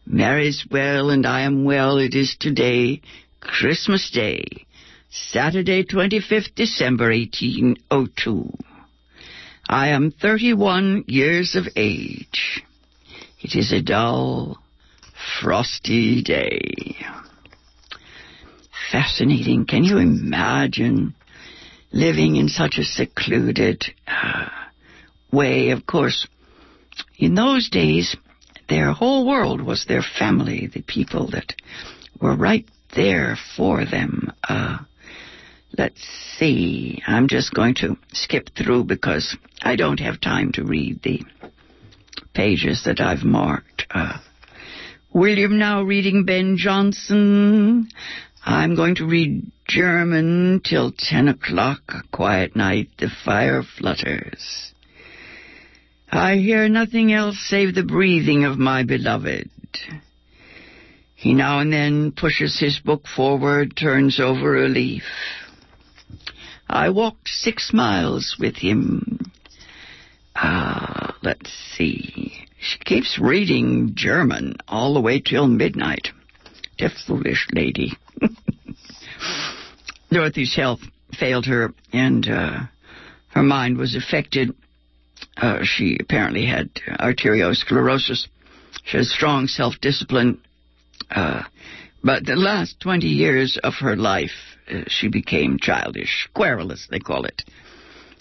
Mary's 0.04 0.66
well 0.70 1.10
and 1.10 1.26
I 1.26 1.42
am 1.42 1.64
well. 1.64 1.98
It 1.98 2.14
is 2.14 2.36
today, 2.38 3.00
Christmas 3.40 4.10
Day, 4.10 4.66
Saturday, 5.10 5.84
25th 5.84 6.54
December, 6.54 7.10
1802. 7.10 8.52
I 9.68 9.88
am 9.88 10.12
31 10.12 11.04
years 11.08 11.56
of 11.56 11.66
age. 11.74 12.62
It 13.40 13.56
is 13.56 13.72
a 13.72 13.82
dull, 13.82 14.58
frosty 15.40 16.22
day. 16.22 16.96
Fascinating. 18.90 19.66
Can 19.66 19.84
you 19.84 19.98
imagine 19.98 21.14
living 21.92 22.36
in 22.36 22.48
such 22.48 22.78
a 22.78 22.84
secluded 22.84 23.84
uh, 24.06 24.48
way? 25.32 25.70
Of 25.70 25.86
course, 25.86 26.26
in 27.18 27.34
those 27.34 27.68
days, 27.68 28.16
their 28.68 28.92
whole 28.92 29.26
world 29.26 29.60
was 29.60 29.84
their 29.84 30.02
family, 30.02 30.66
the 30.72 30.82
people 30.82 31.30
that 31.30 31.54
were 32.20 32.36
right 32.36 32.66
there 32.94 33.36
for 33.56 33.84
them. 33.84 34.32
Uh, 34.48 34.78
let's 35.76 36.02
see. 36.38 37.02
I'm 37.06 37.28
just 37.28 37.54
going 37.54 37.74
to 37.76 37.96
skip 38.12 38.50
through 38.56 38.84
because 38.84 39.36
I 39.62 39.76
don't 39.76 40.00
have 40.00 40.20
time 40.20 40.52
to 40.52 40.64
read 40.64 41.02
the 41.02 41.22
pages 42.34 42.82
that 42.84 43.00
I've 43.00 43.24
marked. 43.24 43.86
Uh, 43.90 44.18
William 45.12 45.58
now 45.58 45.82
reading 45.82 46.24
Ben 46.24 46.58
Jonson. 46.58 47.88
I'm 48.46 48.76
going 48.76 48.94
to 48.96 49.06
read 49.06 49.50
German 49.66 50.60
till 50.64 50.92
10 50.96 51.26
o'clock. 51.26 51.80
A 51.88 52.02
quiet 52.12 52.54
night, 52.54 52.90
the 52.96 53.10
fire 53.24 53.64
flutters. 53.64 54.72
I 56.12 56.36
hear 56.36 56.68
nothing 56.68 57.12
else 57.12 57.36
save 57.48 57.74
the 57.74 57.82
breathing 57.82 58.44
of 58.44 58.56
my 58.56 58.84
beloved. 58.84 59.50
He 61.16 61.34
now 61.34 61.58
and 61.58 61.72
then 61.72 62.12
pushes 62.12 62.60
his 62.60 62.78
book 62.78 63.08
forward, 63.08 63.76
turns 63.76 64.20
over 64.20 64.64
a 64.64 64.68
leaf. 64.68 65.02
I 66.68 66.90
walked 66.90 67.28
six 67.28 67.72
miles 67.72 68.36
with 68.38 68.54
him. 68.54 69.32
Ah, 70.36 71.16
let's 71.20 71.50
see. 71.76 72.46
She 72.60 72.78
keeps 72.78 73.18
reading 73.18 73.92
German 73.96 74.54
all 74.68 74.94
the 74.94 75.00
way 75.00 75.18
till 75.18 75.48
midnight. 75.48 76.10
A 76.80 76.90
foolish 77.06 77.46
lady. 77.52 77.92
Dorothy's 80.10 80.54
health 80.54 80.80
failed 81.18 81.46
her, 81.46 81.72
and 81.92 82.28
uh, 82.28 82.60
her 83.28 83.42
mind 83.42 83.78
was 83.78 83.94
affected. 83.94 84.54
Uh, 85.36 85.58
she 85.62 85.96
apparently 86.00 86.46
had 86.46 86.70
arteriosclerosis. 87.00 88.26
She 88.84 88.96
had 88.96 89.06
strong 89.06 89.46
self-discipline. 89.46 90.40
Uh, 91.10 91.42
but 92.02 92.24
the 92.24 92.36
last 92.36 92.80
20 92.80 93.06
years 93.06 93.58
of 93.62 93.74
her 93.80 93.96
life, 93.96 94.30
uh, 94.70 94.82
she 94.86 95.08
became 95.08 95.58
childish, 95.58 96.28
querulous, 96.34 96.86
they 96.90 96.98
call 97.00 97.24
it. 97.24 97.42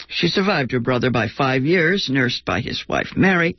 She 0.07 0.27
survived 0.27 0.71
her 0.71 0.79
brother 0.79 1.09
by 1.09 1.27
five 1.27 1.63
years, 1.63 2.09
nursed 2.09 2.45
by 2.45 2.61
his 2.61 2.83
wife 2.87 3.13
Mary, 3.15 3.57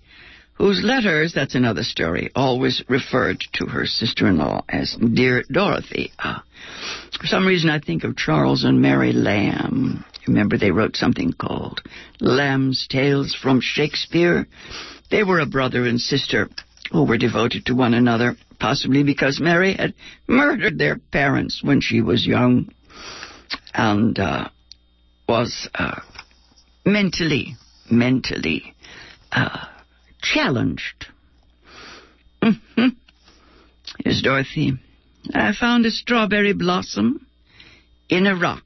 whose 0.56 0.82
letters, 0.82 1.32
that's 1.34 1.54
another 1.54 1.82
story, 1.82 2.30
always 2.34 2.82
referred 2.88 3.42
to 3.54 3.66
her 3.66 3.86
sister-in-law 3.86 4.64
as 4.68 4.96
Dear 4.96 5.44
Dorothy. 5.50 6.12
Uh, 6.18 6.40
for 7.18 7.26
some 7.26 7.46
reason, 7.46 7.70
I 7.70 7.78
think 7.78 8.04
of 8.04 8.16
Charles 8.16 8.64
and 8.64 8.80
Mary 8.80 9.12
Lamb. 9.12 10.04
Remember, 10.26 10.58
they 10.58 10.70
wrote 10.70 10.96
something 10.96 11.32
called 11.32 11.82
Lamb's 12.20 12.86
Tales 12.88 13.34
from 13.34 13.60
Shakespeare. 13.60 14.46
They 15.10 15.22
were 15.22 15.40
a 15.40 15.46
brother 15.46 15.84
and 15.84 16.00
sister 16.00 16.48
who 16.90 17.04
were 17.04 17.18
devoted 17.18 17.66
to 17.66 17.74
one 17.74 17.94
another, 17.94 18.36
possibly 18.58 19.02
because 19.02 19.40
Mary 19.40 19.74
had 19.74 19.94
murdered 20.26 20.78
their 20.78 20.98
parents 21.12 21.60
when 21.62 21.80
she 21.80 22.00
was 22.00 22.26
young 22.26 22.68
and 23.74 24.18
uh, 24.18 24.48
was 25.28 25.68
uh, 25.74 26.00
mentally, 26.84 27.56
mentally 27.90 28.74
uh, 29.32 29.66
challenged. 30.32 31.06
Mm-hmm. 32.42 32.88
Here's 34.02 34.22
Dorothy. 34.22 34.78
I 35.34 35.52
found 35.58 35.86
a 35.86 35.90
strawberry 35.90 36.52
blossom 36.52 37.26
in 38.08 38.26
a 38.26 38.36
rock. 38.36 38.64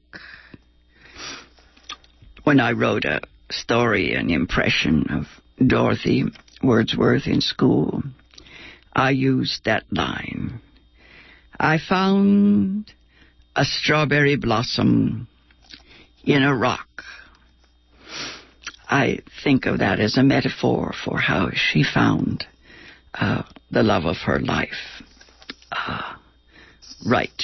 When 2.43 2.59
I 2.59 2.71
wrote 2.71 3.05
a 3.05 3.21
story, 3.49 4.13
an 4.13 4.29
impression 4.29 5.07
of 5.09 5.25
Dorothy 5.65 6.25
Wordsworth 6.63 7.27
in 7.27 7.41
school, 7.41 8.03
I 8.93 9.11
used 9.11 9.65
that 9.65 9.83
line. 9.91 10.59
I 11.59 11.77
found 11.77 12.91
a 13.55 13.65
strawberry 13.65 14.35
blossom 14.35 15.27
in 16.23 16.43
a 16.43 16.55
rock. 16.55 17.03
I 18.91 19.19
think 19.43 19.65
of 19.65 19.79
that 19.79 20.01
as 20.01 20.17
a 20.17 20.23
metaphor 20.23 20.93
for 21.05 21.17
how 21.17 21.51
she 21.53 21.81
found 21.83 22.45
uh, 23.13 23.43
the 23.71 23.83
love 23.83 24.03
of 24.03 24.17
her 24.25 24.37
life. 24.39 25.01
Uh, 25.71 26.15
right. 27.07 27.41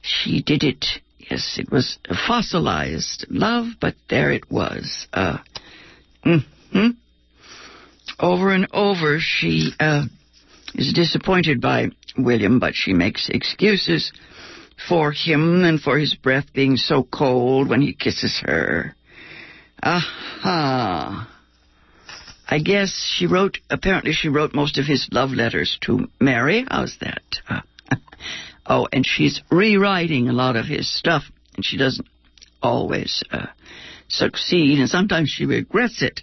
She 0.00 0.42
did 0.42 0.64
it. 0.64 0.86
Yes, 1.18 1.58
it 1.58 1.70
was 1.70 1.98
fossilized 2.26 3.26
love, 3.28 3.66
but 3.80 3.94
there 4.08 4.32
it 4.32 4.50
was. 4.50 5.06
Uh, 5.12 5.38
mm-hmm. 6.24 6.88
Over 8.18 8.50
and 8.50 8.66
over, 8.72 9.18
she 9.20 9.72
uh, 9.78 10.04
is 10.74 10.94
disappointed 10.94 11.60
by 11.60 11.88
William, 12.16 12.58
but 12.58 12.74
she 12.74 12.94
makes 12.94 13.28
excuses 13.28 14.10
for 14.88 15.12
him 15.12 15.64
and 15.64 15.80
for 15.80 15.98
his 15.98 16.14
breath 16.14 16.52
being 16.54 16.76
so 16.76 17.02
cold 17.02 17.68
when 17.68 17.82
he 17.82 17.92
kisses 17.92 18.42
her. 18.46 18.96
Aha. 19.82 21.28
I 22.48 22.58
guess 22.58 23.14
she 23.16 23.26
wrote, 23.26 23.58
apparently 23.70 24.12
she 24.12 24.28
wrote 24.28 24.54
most 24.54 24.78
of 24.78 24.86
his 24.86 25.08
love 25.10 25.30
letters 25.30 25.78
to 25.82 26.08
Mary. 26.20 26.66
How's 26.68 26.96
that? 27.00 27.22
Oh, 28.64 28.86
and 28.92 29.04
she's 29.04 29.42
rewriting 29.50 30.28
a 30.28 30.32
lot 30.32 30.56
of 30.56 30.66
his 30.66 30.88
stuff, 30.88 31.24
and 31.56 31.64
she 31.64 31.76
doesn't 31.76 32.06
always 32.62 33.22
uh, 33.30 33.46
succeed, 34.08 34.78
and 34.78 34.88
sometimes 34.88 35.30
she 35.30 35.46
regrets 35.46 36.00
it. 36.00 36.20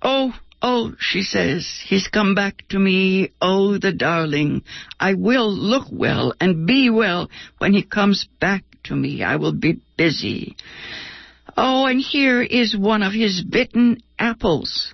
Oh, 0.00 0.32
oh, 0.62 0.94
she 0.98 1.22
says, 1.22 1.68
he's 1.84 2.08
come 2.08 2.34
back 2.34 2.66
to 2.70 2.78
me, 2.78 3.32
oh, 3.42 3.78
the 3.78 3.92
darling. 3.92 4.62
I 4.98 5.14
will 5.14 5.52
look 5.52 5.88
well 5.92 6.32
and 6.40 6.66
be 6.66 6.88
well 6.88 7.28
when 7.58 7.74
he 7.74 7.82
comes 7.82 8.26
back 8.40 8.64
to 8.84 8.96
me. 8.96 9.22
I 9.22 9.36
will 9.36 9.52
be 9.52 9.80
busy. 9.98 10.56
Oh, 11.56 11.86
and 11.86 12.00
here 12.00 12.42
is 12.42 12.76
one 12.76 13.02
of 13.02 13.14
his 13.14 13.42
bitten 13.42 14.02
apples. 14.18 14.92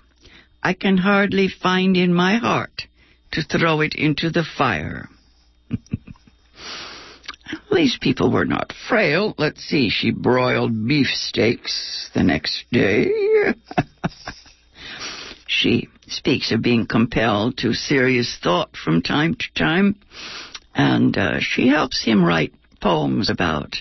I 0.62 0.74
can 0.74 0.96
hardly 0.96 1.48
find 1.48 1.96
in 1.96 2.14
my 2.14 2.36
heart 2.36 2.82
to 3.32 3.42
throw 3.42 3.80
it 3.80 3.94
into 3.94 4.30
the 4.30 4.44
fire. 4.44 5.08
These 7.72 7.98
people 8.00 8.30
were 8.30 8.44
not 8.44 8.72
frail. 8.88 9.34
Let's 9.38 9.62
see, 9.64 9.90
she 9.90 10.12
broiled 10.12 10.86
beefsteaks 10.86 12.10
the 12.14 12.22
next 12.22 12.64
day. 12.70 13.10
she 15.46 15.88
speaks 16.06 16.52
of 16.52 16.62
being 16.62 16.86
compelled 16.86 17.58
to 17.58 17.74
serious 17.74 18.38
thought 18.42 18.76
from 18.76 19.02
time 19.02 19.34
to 19.34 19.46
time, 19.54 19.96
and 20.74 21.16
uh, 21.18 21.40
she 21.40 21.66
helps 21.68 22.04
him 22.04 22.24
write 22.24 22.54
poems 22.80 23.28
about 23.30 23.76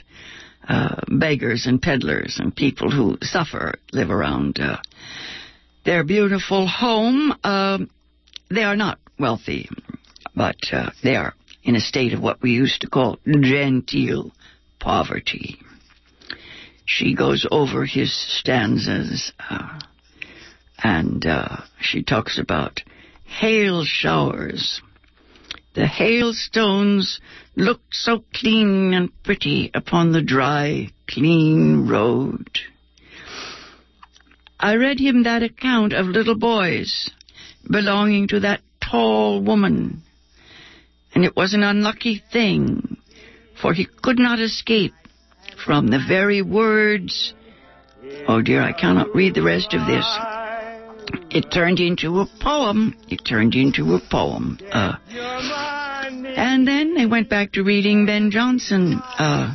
uh, 0.68 1.02
beggars 1.08 1.66
and 1.66 1.82
peddlers 1.82 2.38
and 2.40 2.56
people 2.56 2.92
who 2.92 3.18
suffer 3.22 3.76
live 3.92 4.10
around 4.10 4.60
uh, 4.60 4.78
their 5.86 6.04
beautiful 6.04 6.68
home. 6.68 7.34
Uh, 7.44 7.80
they 8.50 8.64
are 8.64 8.76
not 8.76 9.00
wealthy, 9.20 9.70
but 10.36 10.58
uh, 10.72 10.92
they 11.04 11.16
are 11.16 11.34
in 11.64 11.76
a 11.76 11.80
state 11.80 12.14
of 12.14 12.22
what 12.22 12.42
we 12.42 12.52
used 12.52 12.82
to 12.82 12.90
call 12.90 13.18
genteel 13.26 14.32
poverty. 14.80 15.60
She 16.86 17.16
goes 17.16 17.48
over 17.50 17.86
his 17.86 18.14
stanzas 18.40 19.32
uh, 19.50 19.80
and 20.84 21.26
she 21.80 22.04
talks 22.04 22.38
about 22.38 22.82
hail 23.24 23.84
showers 23.86 24.82
the 25.74 25.88
hailstones 25.88 27.20
looked 27.56 27.94
so 27.94 28.24
clean 28.34 28.94
and 28.94 29.12
pretty 29.24 29.72
upon 29.74 30.12
the 30.12 30.22
dry, 30.22 30.90
clean 31.08 31.88
road. 31.88 32.60
I 34.60 34.76
read 34.76 35.00
him 35.00 35.24
that 35.24 35.44
account 35.44 35.94
of 35.94 36.06
little 36.06 36.38
boys 36.38 37.10
belonging 37.70 38.28
to 38.30 38.40
that 38.42 38.62
tall 38.82 39.42
woman, 39.42 40.04
and 41.14 41.26
it 41.26 41.36
was 41.36 41.54
an 41.54 41.64
unlucky 41.64 42.22
thing, 42.32 42.98
for 43.60 43.74
he 43.74 43.88
could 44.02 44.20
not 44.20 44.40
escape 44.40 44.94
from 45.66 45.88
the 45.88 46.00
very 46.08 46.42
words. 46.42 47.34
Oh 48.28 48.42
dear, 48.42 48.62
I 48.62 48.72
cannot 48.72 49.16
read 49.16 49.36
the 49.36 49.44
rest 49.44 49.74
of 49.74 49.88
this. 49.88 50.06
It 51.30 51.52
turned 51.52 51.80
into 51.80 52.20
a 52.20 52.28
poem. 52.40 52.96
It 53.10 53.26
turned 53.26 53.56
into 53.56 53.96
a 53.96 54.00
poem. 54.10 54.60
Uh, 54.72 54.96
and 56.42 56.68
then 56.68 56.96
they 56.96 57.06
went 57.06 57.30
back 57.30 57.52
to 57.52 57.64
reading 57.64 58.08
Ben 58.08 58.32
Jonson. 58.32 59.00
Uh, 59.00 59.54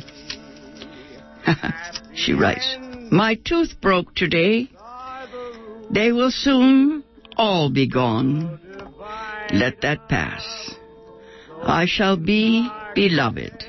she 2.15 2.31
writes, 2.31 2.77
My 3.11 3.35
tooth 3.35 3.81
broke 3.81 4.15
today. 4.15 4.69
They 5.91 6.13
will 6.13 6.31
soon 6.31 7.03
all 7.35 7.69
be 7.69 7.89
gone. 7.89 8.61
Let 9.51 9.81
that 9.81 10.07
pass. 10.07 10.75
I 11.61 11.87
shall 11.87 12.15
be 12.15 12.69
beloved. 12.95 13.65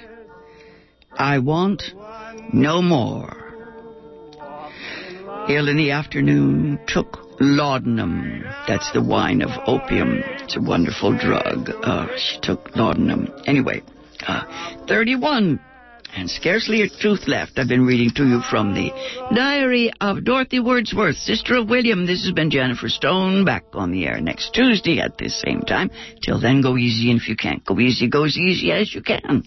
I 1.12 1.40
want 1.40 1.82
no 2.52 2.80
more. 2.80 3.34
Ill 5.48 5.68
in 5.68 5.76
the 5.76 5.90
afternoon 5.90 6.78
took 6.86 7.27
laudanum. 7.40 8.44
That's 8.66 8.90
the 8.92 9.02
wine 9.02 9.42
of 9.42 9.50
opium. 9.66 10.22
It's 10.40 10.56
a 10.56 10.60
wonderful 10.60 11.16
drug. 11.16 11.70
Uh, 11.82 12.06
she 12.16 12.40
took 12.40 12.74
laudanum. 12.76 13.28
Anyway, 13.46 13.82
uh, 14.26 14.42
31. 14.86 15.60
And 16.16 16.30
scarcely 16.30 16.82
a 16.82 16.88
truth 16.88 17.28
left. 17.28 17.58
I've 17.58 17.68
been 17.68 17.84
reading 17.84 18.10
to 18.16 18.26
you 18.26 18.40
from 18.40 18.74
the 18.74 18.90
Diary 19.34 19.92
of 20.00 20.24
Dorothy 20.24 20.58
Wordsworth, 20.58 21.16
sister 21.16 21.56
of 21.56 21.68
William. 21.68 22.06
This 22.06 22.24
has 22.24 22.32
been 22.32 22.50
Jennifer 22.50 22.88
Stone, 22.88 23.44
back 23.44 23.64
on 23.74 23.92
the 23.92 24.06
air 24.06 24.18
next 24.20 24.54
Tuesday 24.54 25.00
at 25.00 25.18
this 25.18 25.38
same 25.38 25.60
time. 25.60 25.90
Till 26.24 26.40
then, 26.40 26.62
go 26.62 26.78
easy, 26.78 27.10
and 27.10 27.20
if 27.20 27.28
you 27.28 27.36
can't 27.36 27.64
go 27.64 27.78
easy, 27.78 28.08
go 28.08 28.24
as 28.24 28.38
easy 28.38 28.72
as 28.72 28.94
you 28.94 29.02
can. 29.02 29.44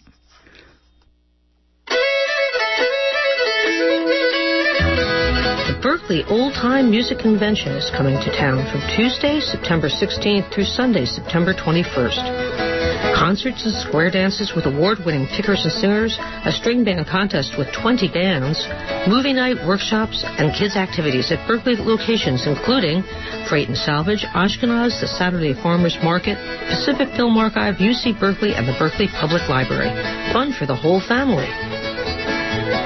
Berkeley 6.12 6.28
Old 6.28 6.52
Time 6.52 6.92
Music 6.92 7.20
Convention 7.20 7.72
is 7.72 7.90
coming 7.96 8.20
to 8.20 8.36
town 8.36 8.68
from 8.68 8.84
Tuesday, 9.00 9.40
September 9.40 9.88
16th 9.88 10.52
through 10.52 10.68
Sunday, 10.68 11.06
September 11.06 11.54
21st. 11.54 13.16
Concerts 13.16 13.64
and 13.64 13.72
square 13.80 14.12
dances 14.12 14.52
with 14.54 14.66
award-winning 14.66 15.26
pickers 15.32 15.64
and 15.64 15.72
singers, 15.72 16.20
a 16.44 16.52
string 16.52 16.84
band 16.84 17.08
contest 17.08 17.56
with 17.58 17.72
20 17.72 18.12
bands, 18.12 18.60
movie 19.08 19.32
night, 19.32 19.56
workshops, 19.64 20.26
and 20.28 20.52
kids 20.52 20.76
activities 20.76 21.32
at 21.32 21.40
Berkeley 21.48 21.80
locations 21.80 22.44
including 22.44 23.08
Freight 23.48 23.70
and 23.72 23.78
Salvage, 23.78 24.28
Ashkenaz, 24.36 25.00
the 25.00 25.08
Saturday 25.08 25.56
Farmers 25.64 25.96
Market, 26.04 26.36
Pacific 26.68 27.08
Film 27.16 27.38
Archive, 27.38 27.76
UC 27.80 28.20
Berkeley, 28.20 28.52
and 28.52 28.68
the 28.68 28.76
Berkeley 28.76 29.08
Public 29.08 29.48
Library. 29.48 29.96
Fun 30.36 30.52
for 30.52 30.68
the 30.68 30.76
whole 30.76 31.00
family. 31.00 31.48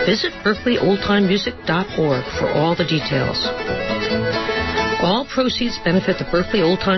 Visit 0.05 0.33
berkeleyoldtimemusic.org 0.45 2.23
for 2.37 2.47
all 2.53 2.75
the 2.75 2.85
details. 2.85 3.41
All 5.01 5.25
proceeds 5.25 5.77
benefit 5.83 6.17
the 6.17 6.25
Berkeley 6.31 6.61
Old 6.61 6.79
Time 6.79 6.93